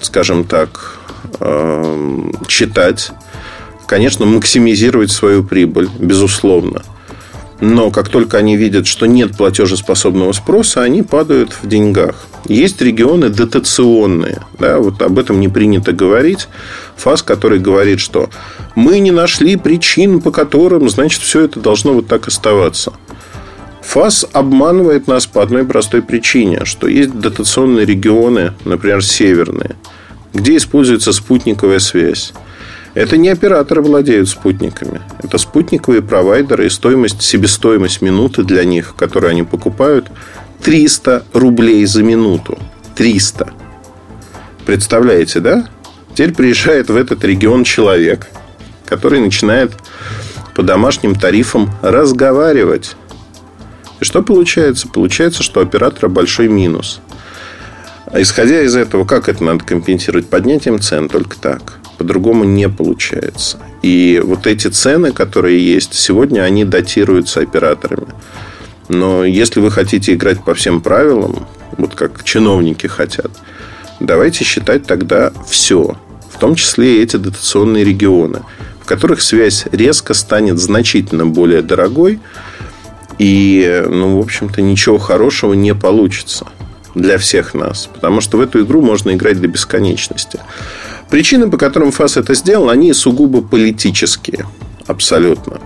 скажем 0.00 0.44
так, 0.44 0.98
э, 1.40 2.30
читать, 2.48 3.12
конечно, 3.86 4.26
максимизировать 4.26 5.10
свою 5.10 5.44
прибыль, 5.44 5.88
безусловно. 5.98 6.82
Но 7.60 7.90
как 7.90 8.08
только 8.08 8.38
они 8.38 8.56
видят, 8.56 8.86
что 8.86 9.06
нет 9.06 9.36
платежеспособного 9.36 10.32
спроса, 10.32 10.82
они 10.82 11.02
падают 11.02 11.52
в 11.62 11.68
деньгах. 11.68 12.26
Есть 12.48 12.82
регионы 12.82 13.28
дотационные. 13.28 14.42
Да, 14.58 14.78
вот 14.78 15.00
об 15.00 15.18
этом 15.18 15.40
не 15.40 15.48
принято 15.48 15.92
говорить. 15.92 16.48
ФАС, 16.96 17.22
который 17.22 17.60
говорит, 17.60 18.00
что 18.00 18.30
мы 18.74 18.98
не 18.98 19.12
нашли 19.12 19.56
причин, 19.56 20.20
по 20.20 20.32
которым, 20.32 20.90
значит, 20.90 21.22
все 21.22 21.42
это 21.42 21.60
должно 21.60 21.92
вот 21.92 22.08
так 22.08 22.26
оставаться. 22.26 22.92
ФАС 23.82 24.26
обманывает 24.32 25.06
нас 25.06 25.26
по 25.26 25.42
одной 25.42 25.64
простой 25.64 26.02
причине, 26.02 26.64
что 26.64 26.88
есть 26.88 27.18
дотационные 27.18 27.84
регионы, 27.84 28.54
например, 28.64 29.04
северные, 29.04 29.76
где 30.32 30.56
используется 30.56 31.12
спутниковая 31.12 31.78
связь. 31.78 32.32
Это 32.94 33.16
не 33.16 33.30
операторы 33.30 33.80
владеют 33.80 34.28
спутниками. 34.28 35.00
Это 35.22 35.38
спутниковые 35.38 36.02
провайдеры 36.02 36.66
и 36.66 36.70
стоимость, 36.70 37.22
себестоимость 37.22 38.02
минуты 38.02 38.44
для 38.44 38.64
них, 38.64 38.94
которую 38.96 39.30
они 39.30 39.42
покупают, 39.42 40.08
300 40.62 41.24
рублей 41.32 41.84
за 41.86 42.02
минуту. 42.02 42.58
300. 42.94 43.50
Представляете, 44.66 45.40
да? 45.40 45.68
Теперь 46.12 46.34
приезжает 46.34 46.90
в 46.90 46.96
этот 46.96 47.24
регион 47.24 47.64
человек, 47.64 48.28
который 48.84 49.20
начинает 49.20 49.72
по 50.54 50.62
домашним 50.62 51.14
тарифам 51.14 51.70
разговаривать. 51.80 52.96
И 54.00 54.04
что 54.04 54.22
получается? 54.22 54.86
Получается, 54.88 55.42
что 55.42 55.60
у 55.60 55.62
оператора 55.62 56.10
большой 56.10 56.48
минус. 56.48 57.00
А 58.06 58.20
исходя 58.20 58.60
из 58.60 58.76
этого, 58.76 59.06
как 59.06 59.30
это 59.30 59.42
надо 59.42 59.64
компенсировать? 59.64 60.28
Поднятием 60.28 60.78
цен 60.78 61.08
только 61.08 61.38
так. 61.38 61.78
По-другому 62.02 62.42
не 62.42 62.68
получается. 62.68 63.58
И 63.82 64.20
вот 64.24 64.48
эти 64.48 64.66
цены, 64.66 65.12
которые 65.12 65.64
есть 65.64 65.94
сегодня, 65.94 66.40
они 66.40 66.64
датируются 66.64 67.42
операторами. 67.42 68.08
Но 68.88 69.24
если 69.24 69.60
вы 69.60 69.70
хотите 69.70 70.14
играть 70.14 70.42
по 70.42 70.52
всем 70.54 70.80
правилам, 70.80 71.46
вот 71.78 71.94
как 71.94 72.24
чиновники 72.24 72.88
хотят, 72.88 73.30
давайте 74.00 74.42
считать 74.42 74.84
тогда 74.84 75.32
все, 75.48 75.96
в 76.28 76.40
том 76.40 76.56
числе 76.56 76.96
и 76.96 77.02
эти 77.04 77.18
дотационные 77.18 77.84
регионы, 77.84 78.40
в 78.80 78.86
которых 78.86 79.22
связь 79.22 79.66
резко 79.70 80.12
станет 80.12 80.58
значительно 80.58 81.24
более 81.24 81.62
дорогой, 81.62 82.18
И, 83.18 83.84
ну, 83.88 84.16
в 84.16 84.20
общем-то, 84.20 84.60
ничего 84.60 84.98
хорошего 84.98 85.52
не 85.54 85.74
получится 85.74 86.46
для 86.96 87.18
всех 87.18 87.54
нас. 87.54 87.88
Потому 87.92 88.20
что 88.20 88.38
в 88.38 88.40
эту 88.40 88.64
игру 88.64 88.82
можно 88.82 89.12
играть 89.12 89.40
до 89.40 89.46
бесконечности. 89.46 90.40
Причины, 91.12 91.50
по 91.50 91.58
которым 91.58 91.92
ФАС 91.92 92.16
это 92.16 92.32
сделал, 92.32 92.70
они 92.70 92.94
сугубо 92.94 93.42
политические. 93.42 94.46
Абсолютно. 94.86 95.60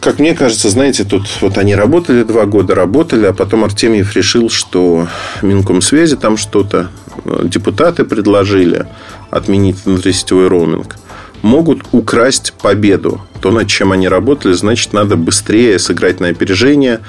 Как 0.00 0.18
мне 0.18 0.34
кажется, 0.34 0.70
знаете, 0.70 1.04
тут 1.04 1.28
вот 1.40 1.56
они 1.56 1.76
работали 1.76 2.24
два 2.24 2.46
года, 2.46 2.74
работали, 2.74 3.26
а 3.26 3.32
потом 3.32 3.62
Артемьев 3.62 4.16
решил, 4.16 4.50
что 4.50 5.06
Минкомсвязи 5.40 6.16
там 6.16 6.36
что-то, 6.36 6.90
э, 7.24 7.42
депутаты 7.44 8.02
предложили 8.02 8.86
отменить 9.30 9.76
внутрисетевой 9.84 10.48
роуминг 10.48 10.96
могут 11.42 11.82
украсть 11.92 12.54
победу. 12.60 13.20
То, 13.40 13.52
над 13.52 13.68
чем 13.68 13.92
они 13.92 14.08
работали, 14.08 14.54
значит, 14.54 14.94
надо 14.94 15.14
быстрее 15.14 15.78
сыграть 15.78 16.18
на 16.18 16.26
опережение 16.26 17.02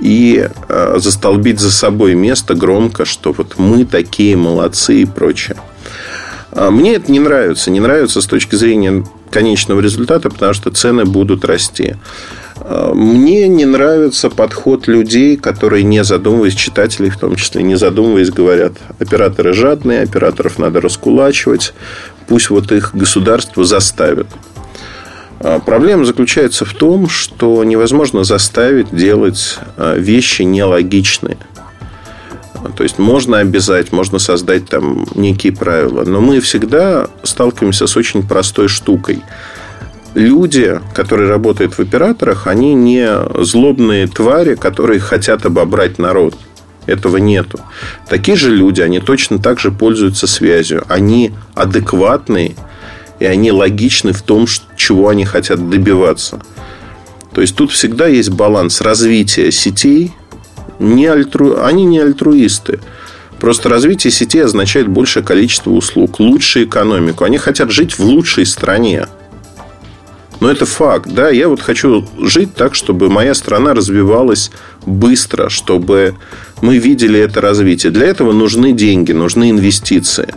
и 0.00 0.48
э, 0.68 0.94
застолбить 0.96 1.60
за 1.60 1.70
собой 1.70 2.14
место 2.14 2.54
громко, 2.54 3.04
что 3.04 3.34
вот 3.34 3.58
мы 3.58 3.84
такие 3.84 4.34
молодцы 4.34 5.02
и 5.02 5.04
прочее. 5.04 5.58
А 6.52 6.70
мне 6.70 6.94
это 6.94 7.10
не 7.10 7.18
нравится. 7.18 7.70
Не 7.70 7.80
нравится 7.80 8.20
с 8.20 8.26
точки 8.26 8.54
зрения 8.54 9.04
конечного 9.30 9.80
результата, 9.80 10.28
потому 10.28 10.52
что 10.52 10.70
цены 10.70 11.04
будут 11.04 11.44
расти. 11.44 11.96
А, 12.56 12.92
мне 12.92 13.48
не 13.48 13.64
нравится 13.64 14.28
подход 14.28 14.86
людей, 14.86 15.36
которые, 15.38 15.82
не 15.82 16.04
задумываясь, 16.04 16.54
читателей 16.54 17.08
в 17.08 17.18
том 17.18 17.36
числе, 17.36 17.62
не 17.62 17.76
задумываясь, 17.76 18.30
говорят, 18.30 18.74
операторы 18.98 19.54
жадные, 19.54 20.02
операторов 20.02 20.58
надо 20.58 20.82
раскулачивать, 20.82 21.72
пусть 22.28 22.50
вот 22.50 22.70
их 22.70 22.94
государство 22.94 23.64
заставит. 23.64 24.26
А, 25.40 25.58
проблема 25.58 26.04
заключается 26.04 26.66
в 26.66 26.74
том, 26.74 27.08
что 27.08 27.64
невозможно 27.64 28.24
заставить 28.24 28.94
делать 28.94 29.58
вещи 29.78 30.42
нелогичные. 30.42 31.38
То 32.76 32.82
есть 32.82 32.98
можно 32.98 33.38
обязать, 33.38 33.92
можно 33.92 34.18
создать 34.18 34.68
там 34.68 35.06
некие 35.14 35.52
правила. 35.52 36.04
Но 36.04 36.20
мы 36.20 36.40
всегда 36.40 37.08
сталкиваемся 37.22 37.86
с 37.86 37.96
очень 37.96 38.26
простой 38.26 38.68
штукой– 38.68 39.22
люди, 40.14 40.80
которые 40.94 41.28
работают 41.28 41.74
в 41.74 41.80
операторах, 41.80 42.46
они 42.46 42.74
не 42.74 43.08
злобные 43.44 44.06
твари, 44.06 44.54
которые 44.54 45.00
хотят 45.00 45.46
обобрать 45.46 45.98
народ. 45.98 46.34
Этого 46.84 47.18
нету. 47.18 47.60
Такие 48.08 48.36
же 48.36 48.50
люди, 48.50 48.80
они 48.80 48.98
точно 48.98 49.38
так 49.38 49.60
же 49.60 49.70
пользуются 49.70 50.26
связью. 50.26 50.84
Они 50.88 51.32
адекватные, 51.54 52.56
и 53.20 53.24
они 53.24 53.52
логичны 53.52 54.12
в 54.12 54.22
том, 54.22 54.48
чего 54.76 55.08
они 55.08 55.24
хотят 55.24 55.70
добиваться. 55.70 56.42
То 57.32 57.40
есть 57.40 57.54
тут 57.54 57.70
всегда 57.70 58.08
есть 58.08 58.30
баланс 58.30 58.80
развития 58.80 59.52
сетей. 59.52 60.12
Не 60.78 61.06
альтру... 61.06 61.62
Они 61.62 61.84
не 61.84 61.98
альтруисты. 61.98 62.80
Просто 63.40 63.68
развитие 63.68 64.12
сетей 64.12 64.44
означает 64.44 64.88
большее 64.88 65.24
количество 65.24 65.70
услуг, 65.70 66.20
лучшую 66.20 66.66
экономику. 66.66 67.24
Они 67.24 67.38
хотят 67.38 67.70
жить 67.70 67.98
в 67.98 68.04
лучшей 68.04 68.46
стране. 68.46 69.06
Но 70.42 70.50
это 70.50 70.66
факт. 70.66 71.08
Да, 71.08 71.30
я 71.30 71.48
вот 71.48 71.60
хочу 71.60 72.04
жить 72.20 72.54
так, 72.54 72.74
чтобы 72.74 73.08
моя 73.08 73.34
страна 73.34 73.74
развивалась 73.74 74.50
быстро, 74.86 75.48
чтобы 75.48 76.14
мы 76.60 76.78
видели 76.78 77.20
это 77.20 77.40
развитие. 77.40 77.92
Для 77.92 78.06
этого 78.06 78.32
нужны 78.32 78.72
деньги, 78.72 79.12
нужны 79.12 79.50
инвестиции. 79.50 80.34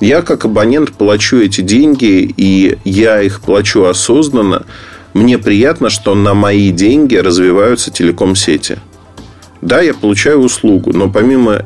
Я 0.00 0.22
как 0.22 0.44
абонент 0.44 0.92
плачу 0.92 1.38
эти 1.38 1.60
деньги, 1.60 2.32
и 2.36 2.78
я 2.84 3.20
их 3.20 3.40
плачу 3.40 3.84
осознанно. 3.84 4.64
Мне 5.12 5.38
приятно, 5.38 5.90
что 5.90 6.14
на 6.14 6.34
мои 6.34 6.70
деньги 6.70 7.16
развиваются 7.16 7.90
телеком-сети. 7.90 8.78
Да, 9.60 9.80
я 9.80 9.94
получаю 9.94 10.38
услугу, 10.40 10.92
но 10.92 11.10
помимо 11.10 11.64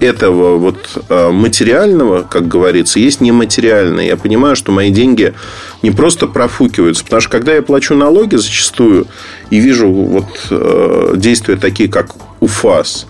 этого 0.00 0.56
вот 0.56 1.04
а, 1.08 1.30
материального, 1.30 2.22
как 2.22 2.48
говорится, 2.48 2.98
есть 2.98 3.20
нематериальное. 3.20 4.04
Я 4.06 4.16
понимаю, 4.16 4.56
что 4.56 4.72
мои 4.72 4.90
деньги 4.90 5.34
не 5.82 5.90
просто 5.90 6.26
профукиваются, 6.26 7.04
потому 7.04 7.20
что 7.20 7.30
когда 7.30 7.54
я 7.54 7.62
плачу 7.62 7.94
налоги 7.94 8.36
зачастую 8.36 9.06
и 9.50 9.58
вижу 9.58 9.90
вот 9.90 10.26
а, 10.50 11.16
действия 11.16 11.56
такие, 11.56 11.88
как 11.88 12.14
УФАС, 12.40 13.06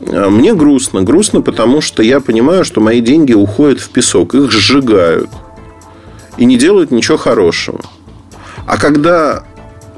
а, 0.00 0.30
мне 0.30 0.54
грустно. 0.54 1.02
Грустно, 1.02 1.40
потому 1.40 1.80
что 1.80 2.02
я 2.02 2.20
понимаю, 2.20 2.64
что 2.64 2.80
мои 2.80 3.00
деньги 3.00 3.32
уходят 3.32 3.80
в 3.80 3.90
песок, 3.90 4.34
их 4.34 4.50
сжигают 4.50 5.30
и 6.36 6.44
не 6.44 6.56
делают 6.56 6.90
ничего 6.90 7.16
хорошего. 7.16 7.80
А 8.66 8.78
когда 8.78 9.44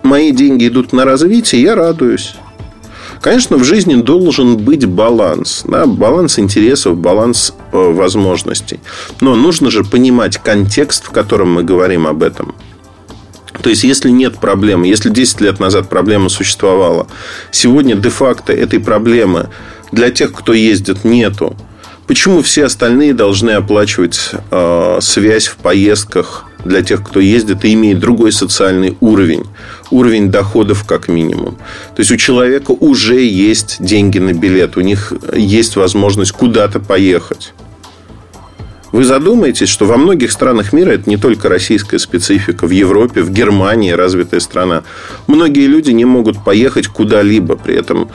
мои 0.02 0.30
деньги 0.32 0.68
идут 0.68 0.92
на 0.92 1.04
развитие, 1.04 1.62
я 1.62 1.74
радуюсь. 1.74 2.34
Конечно, 3.20 3.56
в 3.56 3.64
жизни 3.64 4.00
должен 4.00 4.56
быть 4.56 4.86
баланс. 4.86 5.62
Да? 5.66 5.86
Баланс 5.86 6.38
интересов, 6.38 6.96
баланс 6.96 7.52
э, 7.72 7.76
возможностей. 7.76 8.80
Но 9.20 9.34
нужно 9.34 9.70
же 9.70 9.84
понимать 9.84 10.38
контекст, 10.38 11.06
в 11.06 11.10
котором 11.10 11.52
мы 11.52 11.64
говорим 11.64 12.06
об 12.06 12.22
этом. 12.22 12.54
То 13.62 13.70
есть, 13.70 13.82
если 13.82 14.10
нет 14.10 14.38
проблемы, 14.38 14.86
если 14.86 15.10
10 15.10 15.40
лет 15.40 15.58
назад 15.58 15.88
проблема 15.88 16.28
существовала, 16.28 17.08
сегодня 17.50 17.96
де-факто 17.96 18.52
этой 18.52 18.78
проблемы 18.78 19.48
для 19.90 20.10
тех, 20.10 20.32
кто 20.32 20.52
ездит, 20.52 21.04
нету. 21.04 21.56
Почему 22.06 22.42
все 22.42 22.64
остальные 22.64 23.14
должны 23.14 23.50
оплачивать 23.50 24.30
э, 24.50 24.98
связь 25.00 25.48
в 25.48 25.56
поездках 25.56 26.47
для 26.68 26.82
тех, 26.82 27.02
кто 27.02 27.20
ездит 27.20 27.64
и 27.64 27.72
имеет 27.74 27.98
другой 27.98 28.32
социальный 28.32 28.96
уровень? 29.00 29.44
Уровень 29.90 30.30
доходов 30.30 30.84
как 30.84 31.08
минимум. 31.08 31.56
То 31.96 32.00
есть 32.00 32.10
у 32.10 32.16
человека 32.16 32.72
уже 32.72 33.20
есть 33.22 33.76
деньги 33.80 34.18
на 34.18 34.32
билет, 34.32 34.76
у 34.76 34.80
них 34.80 35.12
есть 35.34 35.76
возможность 35.76 36.32
куда-то 36.32 36.80
поехать. 36.80 37.52
Вы 38.92 39.04
задумаетесь, 39.04 39.68
что 39.68 39.84
во 39.84 39.98
многих 39.98 40.32
странах 40.32 40.72
мира 40.72 40.92
это 40.92 41.10
не 41.10 41.18
только 41.18 41.48
российская 41.48 41.98
специфика. 41.98 42.66
В 42.66 42.70
Европе, 42.70 43.20
в 43.20 43.30
Германии 43.30 43.90
развитая 43.90 44.40
страна. 44.40 44.82
Многие 45.26 45.66
люди 45.66 45.90
не 45.90 46.06
могут 46.06 46.42
поехать 46.42 46.88
куда-либо. 46.88 47.56
При 47.56 47.74
этом 47.74 48.08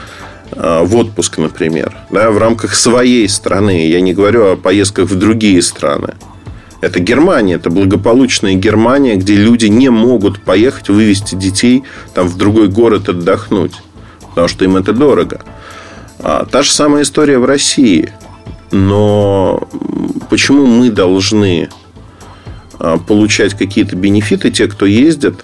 Э, 0.56 0.82
в 0.84 0.94
отпуск, 0.96 1.38
например, 1.38 1.96
да, 2.10 2.30
в 2.30 2.38
рамках 2.38 2.74
своей 2.74 3.28
страны. 3.28 3.88
Я 3.88 4.00
не 4.00 4.14
говорю 4.14 4.52
о 4.52 4.56
поездках 4.56 5.08
в 5.08 5.18
другие 5.18 5.60
страны. 5.62 6.14
Это 6.84 7.00
Германия, 7.00 7.54
это 7.54 7.70
благополучная 7.70 8.56
Германия, 8.56 9.16
где 9.16 9.36
люди 9.36 9.66
не 9.66 9.88
могут 9.88 10.42
поехать 10.42 10.90
вывести 10.90 11.34
детей 11.34 11.84
там, 12.12 12.28
в 12.28 12.36
другой 12.36 12.68
город 12.68 13.08
отдохнуть, 13.08 13.72
потому 14.28 14.48
что 14.48 14.66
им 14.66 14.76
это 14.76 14.92
дорого. 14.92 15.40
А, 16.18 16.44
та 16.44 16.62
же 16.62 16.70
самая 16.70 17.04
история 17.04 17.38
в 17.38 17.46
России. 17.46 18.12
Но 18.70 19.66
почему 20.28 20.66
мы 20.66 20.90
должны 20.90 21.70
а, 22.78 22.98
получать 22.98 23.54
какие-то 23.54 23.96
бенефиты, 23.96 24.50
те, 24.50 24.68
кто 24.68 24.84
ездит, 24.84 25.42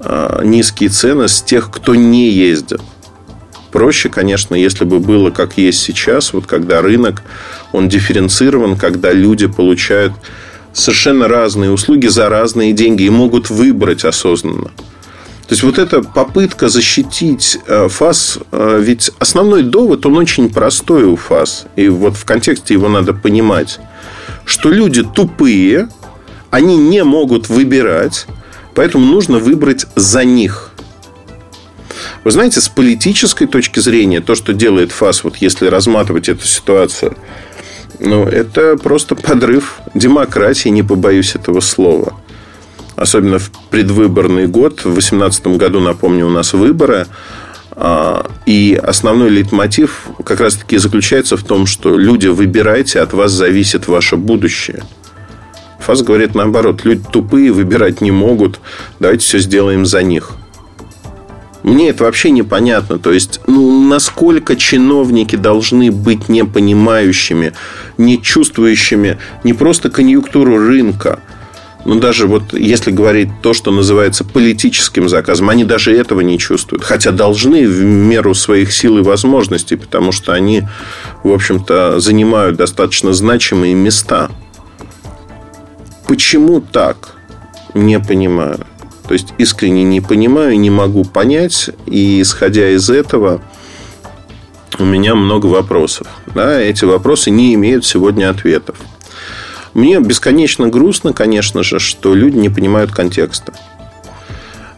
а, 0.00 0.42
низкие 0.42 0.88
цены 0.88 1.28
с 1.28 1.42
тех, 1.42 1.70
кто 1.70 1.94
не 1.94 2.28
ездит? 2.28 2.80
проще, 3.70 4.08
конечно, 4.08 4.54
если 4.54 4.84
бы 4.84 5.00
было 5.00 5.30
как 5.30 5.58
есть 5.58 5.80
сейчас, 5.80 6.32
вот 6.32 6.46
когда 6.46 6.80
рынок, 6.80 7.22
он 7.72 7.90
дифференцирован, 7.90 8.74
когда 8.78 9.12
люди 9.12 9.46
получают 9.48 10.14
совершенно 10.76 11.26
разные 11.26 11.70
услуги 11.70 12.06
за 12.06 12.28
разные 12.28 12.72
деньги 12.72 13.04
и 13.04 13.10
могут 13.10 13.50
выбрать 13.50 14.04
осознанно. 14.04 14.70
То 15.48 15.52
есть 15.52 15.62
вот 15.62 15.78
эта 15.78 16.02
попытка 16.02 16.68
защитить 16.68 17.58
э, 17.66 17.88
ФАС, 17.88 18.38
э, 18.50 18.80
ведь 18.82 19.12
основной 19.18 19.62
довод, 19.62 20.04
он 20.04 20.16
очень 20.18 20.52
простой 20.52 21.04
у 21.04 21.16
ФАС. 21.16 21.66
И 21.76 21.88
вот 21.88 22.16
в 22.16 22.24
контексте 22.24 22.74
его 22.74 22.88
надо 22.88 23.14
понимать, 23.14 23.78
что 24.44 24.70
люди 24.70 25.04
тупые, 25.04 25.88
они 26.50 26.76
не 26.76 27.04
могут 27.04 27.48
выбирать, 27.48 28.26
поэтому 28.74 29.06
нужно 29.06 29.38
выбрать 29.38 29.86
за 29.94 30.24
них. 30.24 30.72
Вы 32.24 32.32
знаете, 32.32 32.60
с 32.60 32.68
политической 32.68 33.46
точки 33.46 33.78
зрения, 33.78 34.20
то, 34.20 34.34
что 34.34 34.52
делает 34.52 34.90
ФАС, 34.90 35.22
вот 35.22 35.36
если 35.36 35.66
разматывать 35.66 36.28
эту 36.28 36.44
ситуацию, 36.44 37.16
ну, 37.98 38.24
это 38.24 38.76
просто 38.76 39.14
подрыв 39.14 39.80
демократии, 39.94 40.68
не 40.68 40.82
побоюсь 40.82 41.34
этого 41.34 41.60
слова. 41.60 42.14
Особенно 42.96 43.38
в 43.38 43.50
предвыборный 43.70 44.46
год. 44.46 44.80
В 44.80 44.94
2018 44.94 45.46
году, 45.58 45.80
напомню, 45.80 46.26
у 46.26 46.30
нас 46.30 46.54
выборы. 46.54 47.06
А, 47.72 48.30
и 48.46 48.78
основной 48.82 49.28
лейтмотив 49.28 50.06
как 50.24 50.40
раз-таки 50.40 50.78
заключается 50.78 51.36
в 51.36 51.44
том, 51.44 51.66
что 51.66 51.98
люди 51.98 52.26
выбирайте, 52.26 53.00
от 53.00 53.12
вас 53.12 53.32
зависит 53.32 53.86
ваше 53.86 54.16
будущее. 54.16 54.82
ФАС 55.80 56.02
говорит 56.02 56.34
наоборот, 56.34 56.84
люди 56.84 57.04
тупые, 57.12 57.52
выбирать 57.52 58.00
не 58.00 58.10
могут, 58.10 58.60
давайте 58.98 59.24
все 59.24 59.38
сделаем 59.38 59.84
за 59.84 60.02
них. 60.02 60.32
Мне 61.66 61.88
это 61.88 62.04
вообще 62.04 62.30
непонятно. 62.30 63.00
То 63.00 63.12
есть, 63.12 63.40
ну, 63.48 63.84
насколько 63.88 64.54
чиновники 64.54 65.34
должны 65.34 65.90
быть 65.90 66.28
непонимающими, 66.28 67.54
не 67.98 68.22
чувствующими 68.22 69.18
не 69.42 69.52
просто 69.52 69.90
конъюнктуру 69.90 70.58
рынка, 70.58 71.18
ну, 71.84 71.98
даже 71.98 72.28
вот 72.28 72.52
если 72.52 72.92
говорить 72.92 73.30
то, 73.42 73.52
что 73.52 73.72
называется 73.72 74.24
политическим 74.24 75.08
заказом, 75.08 75.50
они 75.50 75.64
даже 75.64 75.92
этого 75.92 76.20
не 76.20 76.38
чувствуют. 76.38 76.84
Хотя 76.84 77.10
должны 77.10 77.66
в 77.66 77.82
меру 77.82 78.32
своих 78.32 78.72
сил 78.72 78.98
и 78.98 79.02
возможностей, 79.02 79.74
потому 79.74 80.12
что 80.12 80.32
они, 80.32 80.62
в 81.24 81.32
общем-то, 81.32 81.98
занимают 81.98 82.56
достаточно 82.56 83.12
значимые 83.12 83.74
места. 83.74 84.30
Почему 86.06 86.60
так? 86.60 87.16
Не 87.74 87.98
понимаю. 87.98 88.64
То 89.08 89.14
есть, 89.14 89.34
искренне 89.38 89.84
не 89.84 90.00
понимаю, 90.00 90.58
не 90.58 90.70
могу 90.70 91.04
понять. 91.04 91.70
И, 91.86 92.20
исходя 92.22 92.68
из 92.70 92.90
этого, 92.90 93.40
у 94.78 94.84
меня 94.84 95.14
много 95.14 95.46
вопросов. 95.46 96.08
Да, 96.34 96.60
эти 96.60 96.84
вопросы 96.84 97.30
не 97.30 97.54
имеют 97.54 97.84
сегодня 97.84 98.30
ответов. 98.30 98.76
Мне 99.74 100.00
бесконечно 100.00 100.68
грустно, 100.68 101.12
конечно 101.12 101.62
же, 101.62 101.78
что 101.78 102.14
люди 102.14 102.36
не 102.38 102.48
понимают 102.48 102.92
контекста. 102.92 103.52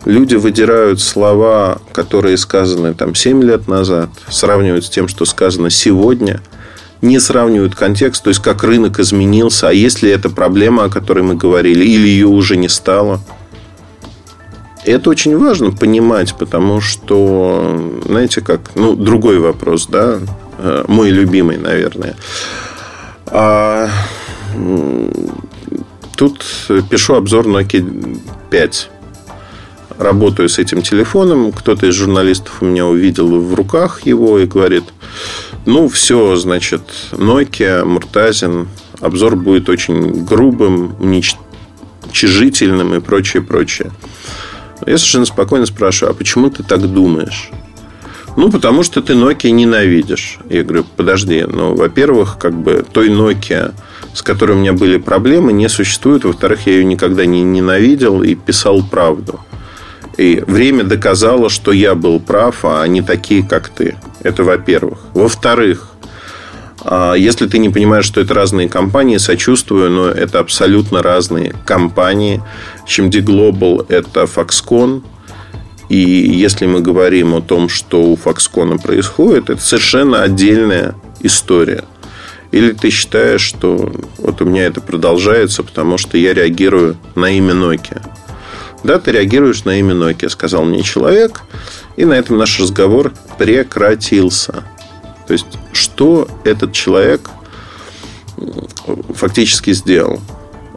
Люди 0.04 0.34
выдирают 0.34 1.00
слова, 1.00 1.80
которые 1.92 2.36
сказаны 2.36 2.94
там 2.94 3.14
7 3.14 3.42
лет 3.42 3.68
назад, 3.68 4.10
сравнивают 4.28 4.84
с 4.84 4.90
тем, 4.90 5.08
что 5.08 5.24
сказано 5.24 5.70
сегодня, 5.70 6.40
не 7.02 7.18
сравнивают 7.20 7.74
контекст, 7.74 8.24
то 8.24 8.30
есть 8.30 8.40
как 8.40 8.64
рынок 8.64 8.98
изменился, 8.98 9.68
а 9.68 9.72
есть 9.72 10.02
ли 10.02 10.10
это 10.10 10.30
проблема, 10.30 10.84
о 10.84 10.88
которой 10.88 11.22
мы 11.22 11.34
говорили, 11.34 11.84
или 11.84 12.08
ее 12.08 12.26
уже 12.26 12.56
не 12.56 12.68
стало. 12.68 13.20
Это 14.88 15.11
очень 15.11 15.37
важно 15.37 15.70
понимать, 15.72 16.35
потому 16.38 16.81
что, 16.81 18.01
знаете, 18.07 18.40
как, 18.40 18.72
ну, 18.74 18.96
другой 18.96 19.38
вопрос, 19.38 19.87
да, 19.87 20.18
э, 20.59 20.85
мой 20.88 21.11
любимый, 21.11 21.59
наверное. 21.59 22.16
А 23.27 23.88
Тут 26.18 26.44
пишу 26.90 27.14
обзор 27.14 27.46
Nokia 27.46 28.18
5. 28.51 28.90
Работаю 29.98 30.48
с 30.48 30.59
этим 30.59 30.83
телефоном. 30.83 31.53
Кто-то 31.53 31.87
из 31.87 31.94
журналистов 31.94 32.61
у 32.61 32.64
меня 32.64 32.87
увидел 32.87 33.40
в 33.40 33.55
руках 33.55 34.05
его 34.05 34.40
и 34.40 34.46
говорит, 34.46 34.83
ну, 35.64 35.88
все, 35.88 36.35
значит, 36.35 36.83
Nokia, 37.12 37.85
Муртазин. 37.85 38.68
Обзор 39.01 39.37
будет 39.37 39.68
очень 39.68 40.24
грубым, 40.24 40.96
уничтожительным 40.98 42.96
и 42.96 43.01
прочее, 43.01 43.40
прочее. 43.44 43.92
Я 44.86 44.98
совершенно 44.98 45.26
спокойно 45.26 45.66
спрашиваю, 45.66 46.12
а 46.12 46.14
почему 46.14 46.50
ты 46.50 46.62
так 46.62 46.80
думаешь? 46.80 47.50
Ну, 48.36 48.50
потому 48.50 48.84
что 48.84 49.02
ты 49.02 49.14
Nokia 49.14 49.50
ненавидишь. 49.50 50.38
Я 50.48 50.62
говорю, 50.62 50.84
подожди, 50.96 51.44
ну, 51.44 51.74
во-первых, 51.74 52.38
как 52.38 52.54
бы 52.54 52.84
той 52.90 53.08
Nokia, 53.08 53.74
с 54.14 54.22
которой 54.22 54.52
у 54.52 54.60
меня 54.60 54.72
были 54.72 54.98
проблемы, 54.98 55.52
не 55.52 55.68
существует. 55.68 56.24
Во-вторых, 56.24 56.66
я 56.66 56.74
ее 56.74 56.84
никогда 56.84 57.26
не 57.26 57.42
ненавидел 57.42 58.22
и 58.22 58.34
писал 58.36 58.82
правду. 58.82 59.40
И 60.16 60.42
время 60.46 60.84
доказало, 60.84 61.48
что 61.48 61.72
я 61.72 61.94
был 61.94 62.20
прав, 62.20 62.64
а 62.64 62.82
они 62.82 63.02
такие, 63.02 63.42
как 63.42 63.68
ты. 63.68 63.96
Это 64.22 64.44
во-первых. 64.44 64.98
Во-вторых, 65.14 65.90
если 67.16 67.46
ты 67.46 67.58
не 67.58 67.68
понимаешь, 67.70 68.04
что 68.04 68.20
это 68.20 68.34
разные 68.34 68.68
компании, 68.68 69.16
сочувствую, 69.16 69.90
но 69.90 70.08
это 70.08 70.38
абсолютно 70.38 71.02
разные 71.02 71.54
компании. 71.64 72.42
HMD 72.86 73.22
Global– 73.22 73.84
это 73.88 74.22
Foxconn. 74.22 75.02
И 75.88 75.98
если 75.98 76.66
мы 76.66 76.80
говорим 76.80 77.34
о 77.34 77.40
том, 77.40 77.68
что 77.68 78.02
у 78.02 78.16
Foxconn 78.16 78.80
происходит, 78.80 79.50
это 79.50 79.60
совершенно 79.60 80.22
отдельная 80.22 80.94
история– 81.20 81.84
или 82.50 82.72
ты 82.72 82.90
считаешь, 82.90 83.42
что 83.42 83.92
вот 84.16 84.40
у 84.40 84.44
меня 84.44 84.66
это 84.66 84.80
продолжается, 84.80 85.62
потому 85.62 85.98
что 85.98 86.16
я 86.16 86.32
реагирую 86.32 86.96
на 87.14 87.30
имя 87.30 87.52
Nokia? 87.52 88.02
Да, 88.84 88.98
ты 88.98 89.12
реагируешь 89.12 89.64
на 89.64 89.78
имя 89.78 89.94
Nokia, 89.94 90.28
сказал 90.28 90.64
мне 90.64 90.82
человек. 90.82 91.42
И 91.96 92.04
на 92.04 92.14
этом 92.14 92.38
наш 92.38 92.58
разговор 92.58 93.12
прекратился. 93.38 94.64
То 95.28 95.34
есть, 95.34 95.46
что 95.72 96.26
этот 96.44 96.72
человек 96.72 97.28
фактически 99.14 99.74
сделал? 99.74 100.20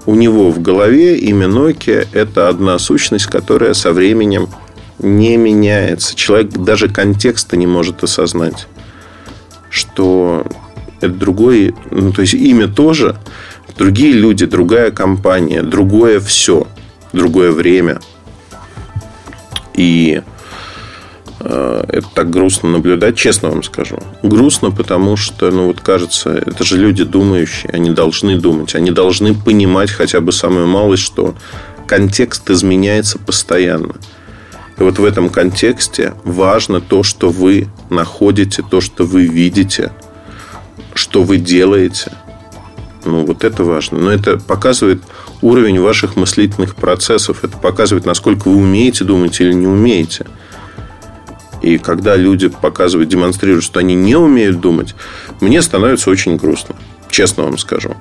У 0.05 0.13
него 0.15 0.51
в 0.51 0.61
голове 0.61 1.17
имя 1.17 1.47
Nokia– 1.47 2.05
это 2.11 2.49
одна 2.49 2.77
сущность, 2.77 3.27
которая 3.27 3.73
со 3.73 3.93
временем 3.93 4.49
не 4.99 5.37
меняется. 5.37 6.15
Человек 6.15 6.51
даже 6.51 6.89
контекста 6.89 7.55
не 7.55 7.65
может 7.65 8.03
осознать, 8.03 8.67
что 9.69 10.45
это 10.99 11.13
другой, 11.13 11.73
ну, 11.89 12.11
то 12.11 12.21
есть 12.21 12.33
имя 12.33 12.67
тоже, 12.67 13.15
другие 13.77 14.11
люди, 14.11 14.45
другая 14.45 14.91
компания, 14.91 15.63
другое 15.63 16.19
все, 16.19 16.67
другое 17.13 17.51
время. 17.51 18.01
И 19.75 20.21
это 21.43 22.07
так 22.13 22.29
грустно 22.29 22.69
наблюдать, 22.69 23.17
честно 23.17 23.49
вам 23.49 23.63
скажу. 23.63 23.99
Грустно, 24.23 24.71
потому 24.71 25.17
что, 25.17 25.51
ну, 25.51 25.67
вот 25.67 25.81
кажется, 25.81 26.31
это 26.31 26.63
же 26.63 26.77
люди 26.77 27.03
думающие, 27.03 27.71
они 27.71 27.89
должны 27.89 28.39
думать, 28.39 28.75
они 28.75 28.91
должны 28.91 29.33
понимать 29.33 29.91
хотя 29.91 30.21
бы 30.21 30.31
самую 30.31 30.67
малость, 30.67 31.03
что 31.03 31.35
контекст 31.87 32.49
изменяется 32.49 33.19
постоянно. 33.19 33.95
И 34.77 34.83
вот 34.83 34.99
в 34.99 35.05
этом 35.05 35.29
контексте 35.29 36.13
важно 36.23 36.81
то, 36.81 37.03
что 37.03 37.29
вы 37.29 37.67
находите, 37.89 38.63
то, 38.69 38.81
что 38.81 39.05
вы 39.05 39.25
видите– 39.25 39.91
что 40.93 41.23
вы 41.23 41.37
делаете. 41.37 42.11
Ну, 43.05 43.25
вот 43.25 43.43
это 43.43 43.63
важно. 43.63 43.99
Но 43.99 44.11
это 44.11 44.37
показывает 44.37 45.01
уровень 45.41 45.79
ваших 45.79 46.15
мыслительных 46.15 46.75
процессов. 46.75 47.43
Это 47.43 47.57
показывает, 47.57 48.05
насколько 48.05 48.49
вы 48.49 48.57
умеете 48.57 49.03
думать 49.03 49.39
или 49.41 49.53
не 49.53 49.67
умеете. 49.67 50.27
И 51.61 51.77
когда 51.77 52.15
люди 52.15 52.47
показывают, 52.47 53.09
демонстрируют, 53.09 53.63
что 53.63 53.79
они 53.79 53.95
не 53.95 54.15
умеют 54.15 54.59
думать, 54.59 54.95
мне 55.39 55.61
становится 55.61 56.09
очень 56.09 56.37
грустно. 56.37 56.75
Честно 57.09 57.43
вам 57.43 57.57
скажу. 57.57 57.95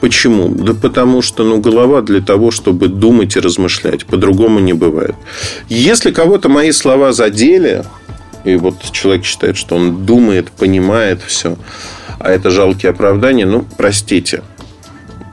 Почему? 0.00 0.48
Да 0.48 0.74
потому 0.74 1.22
что 1.22 1.44
ну, 1.44 1.60
голова 1.60 2.02
для 2.02 2.20
того, 2.20 2.50
чтобы 2.50 2.88
думать 2.88 3.36
и 3.36 3.40
размышлять. 3.40 4.04
По-другому 4.04 4.58
не 4.58 4.72
бывает. 4.72 5.14
Если 5.68 6.10
кого-то 6.10 6.48
мои 6.48 6.72
слова 6.72 7.12
задели, 7.12 7.84
и 8.44 8.56
вот 8.56 8.74
человек 8.90 9.24
считает, 9.24 9.56
что 9.56 9.76
он 9.76 10.04
думает, 10.04 10.50
понимает 10.50 11.22
все, 11.22 11.56
а 12.18 12.30
это 12.30 12.50
жалкие 12.50 12.90
оправдания, 12.90 13.46
ну, 13.46 13.64
простите. 13.76 14.42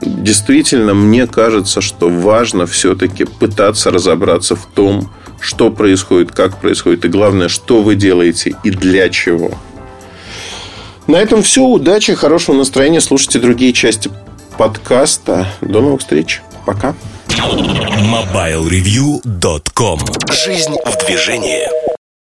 Действительно, 0.00 0.94
мне 0.94 1.26
кажется, 1.26 1.80
что 1.80 2.08
важно 2.08 2.66
все-таки 2.66 3.24
пытаться 3.24 3.90
разобраться 3.90 4.54
в 4.54 4.66
том, 4.66 5.10
что 5.40 5.70
происходит, 5.70 6.32
как 6.32 6.58
происходит, 6.58 7.04
и 7.04 7.08
главное, 7.08 7.48
что 7.48 7.82
вы 7.82 7.96
делаете 7.96 8.54
и 8.62 8.70
для 8.70 9.08
чего. 9.08 9.50
На 11.06 11.16
этом 11.16 11.42
все. 11.42 11.64
Удачи, 11.64 12.14
хорошего 12.14 12.56
настроения. 12.56 13.00
Слушайте 13.00 13.40
другие 13.40 13.72
части 13.72 14.10
подкаста. 14.56 15.48
До 15.60 15.80
новых 15.80 16.02
встреч. 16.02 16.42
Пока. 16.64 16.94
MobileReview.com 17.28 20.00
Жизнь 20.30 20.76
в 20.84 21.06
движении. 21.06 21.89